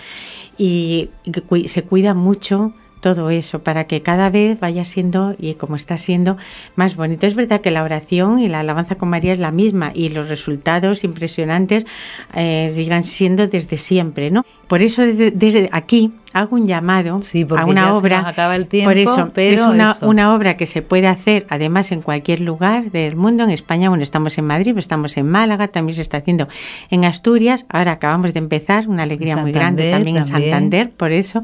Y 0.58 1.10
se 1.65 1.84
cuida 1.84 2.13
mucho 2.13 2.74
todo 3.06 3.30
eso 3.30 3.60
para 3.60 3.84
que 3.84 4.02
cada 4.02 4.32
vez 4.32 4.60
vaya 4.60 4.84
siendo 4.84 5.36
y 5.38 5.54
como 5.54 5.76
está 5.76 5.96
siendo 6.00 6.38
más 6.76 6.96
bonito. 6.96 7.28
Es 7.28 7.36
verdad 7.36 7.62
que 7.62 7.70
la 7.70 7.84
oración 7.84 8.39
y 8.39 8.48
la 8.48 8.62
alabanza 8.62 8.96
con 8.96 9.10
María 9.10 9.34
es 9.34 9.38
la 9.38 9.52
misma 9.52 9.91
y 9.94 10.10
los 10.10 10.28
resultados 10.28 11.04
impresionantes 11.04 11.86
eh, 12.34 12.72
sigan 12.74 13.04
siendo 13.04 13.46
desde 13.46 13.78
siempre, 13.78 14.32
¿no? 14.32 14.44
Por 14.68 14.82
eso 14.82 15.04
desde, 15.04 15.70
aquí 15.72 16.12
hago 16.34 16.56
un 16.56 16.65
llamado 16.68 17.20
a 17.56 17.65
una 17.65 17.96
obra. 17.96 18.28
acaba 18.28 18.56
el 18.56 18.68
tiempo, 18.68 18.89
por 18.89 18.98
eso, 18.98 19.32
es 19.36 19.62
una, 19.62 19.96
una, 20.02 20.34
obra 20.34 20.58
que 20.58 20.65
se 20.65 20.82
puede 20.82 21.08
hacer 21.08 21.46
además 21.50 21.91
en 21.91 22.02
cualquier 22.02 22.41
lugar 22.41 22.91
del 22.91 23.15
mundo. 23.15 23.44
En 23.44 23.52
España, 23.52 23.89
bueno, 23.89 24.04
estamos 24.04 24.38
en 24.38 24.46
Madrid, 24.46 24.76
estamos 24.78 25.15
en 25.18 25.30
Málaga, 25.30 25.68
también 25.68 25.96
se 25.96 26.02
está 26.02 26.18
haciendo 26.18 26.48
en 26.89 27.06
Asturias. 27.06 27.65
Ahora 27.70 27.94
acabamos 27.94 28.34
de 28.34 28.39
empezar, 28.39 28.89
una 28.89 29.04
alegría 29.04 29.38
muy 29.38 29.52
grande 29.52 29.91
también, 29.91 30.18
en 30.18 30.26
Santander, 30.26 30.89
por 30.89 31.12
eso, 31.12 31.41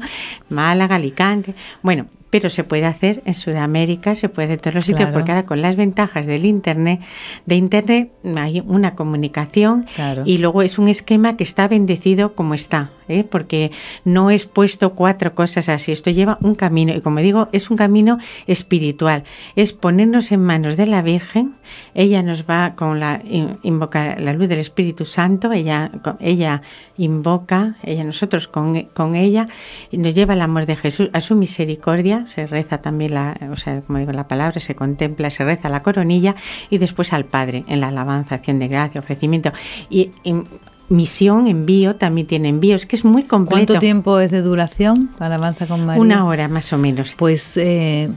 Málaga, 0.50 0.96
Alicante. 0.96 1.51
Bueno, 1.82 2.06
pero 2.32 2.48
se 2.48 2.64
puede 2.64 2.86
hacer 2.86 3.22
en 3.26 3.34
Sudamérica, 3.34 4.14
se 4.14 4.30
puede 4.30 4.54
en 4.54 4.58
todos 4.58 4.74
los 4.74 4.86
sitios, 4.86 5.10
porque 5.10 5.32
ahora 5.32 5.44
con 5.44 5.60
las 5.60 5.76
ventajas 5.76 6.24
del 6.24 6.46
Internet, 6.46 7.00
de 7.44 7.56
Internet 7.56 8.10
hay 8.36 8.62
una 8.66 8.94
comunicación 8.94 9.84
y 10.24 10.38
luego 10.38 10.62
es 10.62 10.78
un 10.78 10.88
esquema 10.88 11.36
que 11.36 11.44
está 11.44 11.68
bendecido 11.68 12.34
como 12.34 12.54
está, 12.54 12.90
¿eh? 13.08 13.24
porque 13.24 13.70
no 14.04 14.30
es 14.30 14.46
puesto 14.46 14.94
cuatro 14.94 15.34
cosas 15.34 15.68
así, 15.68 15.92
esto 15.92 16.10
lleva 16.10 16.38
un 16.40 16.54
camino 16.54 16.94
y 16.94 17.00
como 17.00 17.20
digo, 17.20 17.48
es 17.52 17.70
un 17.70 17.76
camino 17.76 18.18
espiritual, 18.46 19.24
es 19.56 19.72
ponernos 19.72 20.32
en 20.32 20.42
manos 20.42 20.76
de 20.76 20.86
la 20.86 21.02
Virgen, 21.02 21.54
ella 21.94 22.22
nos 22.22 22.44
va 22.44 22.74
con 22.76 23.00
la, 23.00 23.22
invoca 23.62 24.16
la 24.18 24.32
luz 24.32 24.48
del 24.48 24.58
Espíritu 24.58 25.04
Santo, 25.04 25.52
ella, 25.52 26.62
invoca, 26.96 27.76
ella 27.82 28.04
nosotros 28.04 28.48
con, 28.48 28.82
con 28.94 29.14
ella, 29.14 29.48
y 29.90 29.98
nos 29.98 30.14
lleva 30.14 30.34
el 30.34 30.40
amor 30.40 30.66
de 30.66 30.76
Jesús 30.76 31.10
a 31.12 31.20
su 31.20 31.34
misericordia, 31.34 32.26
se 32.28 32.46
reza 32.46 32.78
también 32.78 33.14
la, 33.14 33.36
o 33.50 33.56
sea, 33.56 33.80
como 33.82 33.98
digo 33.98 34.12
la 34.12 34.28
palabra, 34.28 34.60
se 34.60 34.74
contempla, 34.74 35.30
se 35.30 35.44
reza 35.44 35.68
la 35.68 35.82
coronilla. 35.82 36.34
Y 36.70 36.78
después 36.78 37.12
al 37.12 37.24
Padre 37.24 37.64
en 37.68 37.80
la 37.80 37.88
alabanza, 37.88 38.34
acción 38.34 38.58
de 38.58 38.68
gracia, 38.68 39.00
ofrecimiento. 39.00 39.52
Y, 39.90 40.10
misión, 40.92 41.46
envío, 41.46 41.96
también 41.96 42.26
tiene 42.26 42.48
envío. 42.48 42.76
Es 42.76 42.86
que 42.86 42.96
es 42.96 43.04
muy 43.04 43.24
completo. 43.24 43.66
¿Cuánto 43.66 43.78
tiempo 43.78 44.18
es 44.20 44.30
de 44.30 44.42
duración 44.42 45.08
para 45.18 45.34
Alabanza 45.34 45.66
con 45.66 45.84
María? 45.84 46.00
Una 46.00 46.26
hora 46.26 46.48
más 46.48 46.72
o 46.72 46.78
menos. 46.78 47.14
Pues 47.16 47.56
eh, 47.56 48.10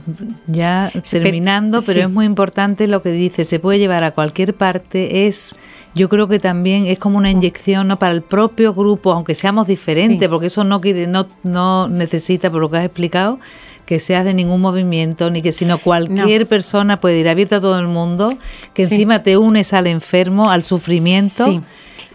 ya 0.46 0.92
terminando, 1.10 1.80
pero 1.84 2.02
es 2.02 2.10
muy 2.10 2.26
importante 2.26 2.86
lo 2.86 3.02
que 3.02 3.10
dice, 3.10 3.44
se 3.44 3.58
puede 3.58 3.78
llevar 3.78 4.04
a 4.04 4.12
cualquier 4.12 4.54
parte, 4.54 5.26
es 5.26 5.56
yo 5.94 6.10
creo 6.10 6.28
que 6.28 6.38
también 6.38 6.86
es 6.86 6.98
como 6.98 7.16
una 7.16 7.30
inyección 7.30 7.88
¿no? 7.88 7.96
para 7.96 8.12
el 8.12 8.20
propio 8.20 8.74
grupo, 8.74 9.12
aunque 9.12 9.34
seamos 9.34 9.66
diferentes, 9.66 10.28
porque 10.28 10.48
eso 10.48 10.62
no, 10.62 10.80
no, 11.08 11.26
no 11.42 11.88
necesita, 11.88 12.50
por 12.50 12.60
lo 12.60 12.70
que 12.70 12.76
has 12.76 12.84
explicado, 12.84 13.40
que 13.86 13.98
seas 13.98 14.26
de 14.26 14.34
ningún 14.34 14.60
movimiento, 14.60 15.30
ni 15.30 15.40
que 15.40 15.52
sino 15.52 15.78
cualquier 15.78 16.46
persona 16.46 17.00
puede 17.00 17.18
ir 17.20 17.28
abierta 17.30 17.56
a 17.56 17.60
todo 17.62 17.78
el 17.78 17.86
mundo, 17.86 18.30
que 18.74 18.82
encima 18.82 19.22
te 19.22 19.38
unes 19.38 19.72
al 19.72 19.86
enfermo, 19.86 20.50
al 20.50 20.64
sufrimiento. 20.64 21.46
Sí. 21.46 21.60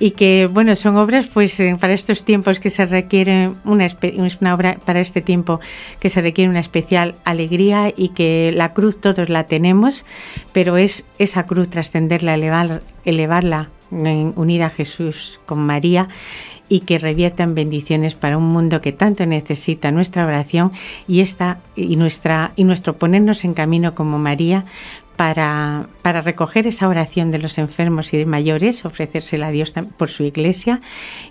Y 0.04 0.12
que, 0.12 0.50
bueno, 0.52 0.74
son 0.74 0.98
obras, 0.98 1.28
pues, 1.28 1.60
eh, 1.60 1.78
para 1.80 1.94
estos 1.94 2.26
tiempos 2.26 2.60
que 2.60 2.72
se 2.72 2.88
requiere 2.88 3.52
una, 3.64 3.86
obra 4.52 4.80
para 4.84 5.00
este 5.00 5.22
tiempo 5.22 5.60
que 6.00 6.10
se 6.10 6.22
requiere 6.22 6.50
una 6.50 6.60
especial 6.60 7.14
alegría 7.24 7.94
y 7.96 8.10
que 8.10 8.52
la 8.52 8.74
cruz 8.74 9.00
todos 9.00 9.30
la 9.30 9.44
tenemos, 9.44 10.04
pero 10.54 10.78
es 10.78 11.06
esa 11.20 11.46
cruz 11.46 11.70
trascenderla, 11.70 12.34
elevar, 12.34 12.82
elevarla 13.06 13.70
unida 13.92 14.68
a 14.68 14.70
Jesús 14.72 15.40
con 15.46 15.60
María 15.60 16.08
y 16.68 16.80
que 16.80 16.98
reviertan 16.98 17.54
bendiciones 17.54 18.16
para 18.16 18.38
un 18.38 18.46
mundo 18.46 18.82
que 18.82 18.94
tanto 18.94 19.26
necesita 19.28 19.92
nuestra 19.92 20.26
oración 20.26 20.72
y 21.08 21.20
esta 21.20 21.60
y 21.76 21.96
nuestra 21.98 22.54
y 22.56 22.64
nuestro 22.64 22.98
ponernos 22.98 23.44
en 23.44 23.54
camino 23.54 23.94
como 23.94 24.18
María 24.18 24.66
para, 25.16 25.88
para, 26.02 26.22
recoger 26.22 26.68
esa 26.68 26.88
oración 26.88 27.32
de 27.32 27.40
los 27.40 27.58
enfermos 27.58 28.14
y 28.14 28.18
de 28.18 28.26
mayores, 28.26 28.86
ofrecérsela 28.86 29.48
a 29.48 29.52
Dios 29.52 29.74
por 29.98 30.10
su 30.10 30.24
iglesia 30.24 30.80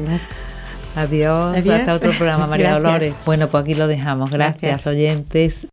Adiós, 0.95 1.67
hasta 1.67 1.93
otro 1.93 2.11
programa, 2.11 2.47
María 2.47 2.73
Dolores. 2.79 3.13
Bueno, 3.25 3.47
pues 3.49 3.63
aquí 3.63 3.75
lo 3.75 3.87
dejamos. 3.87 4.31
Gracias, 4.31 4.87
oyentes. 4.87 5.67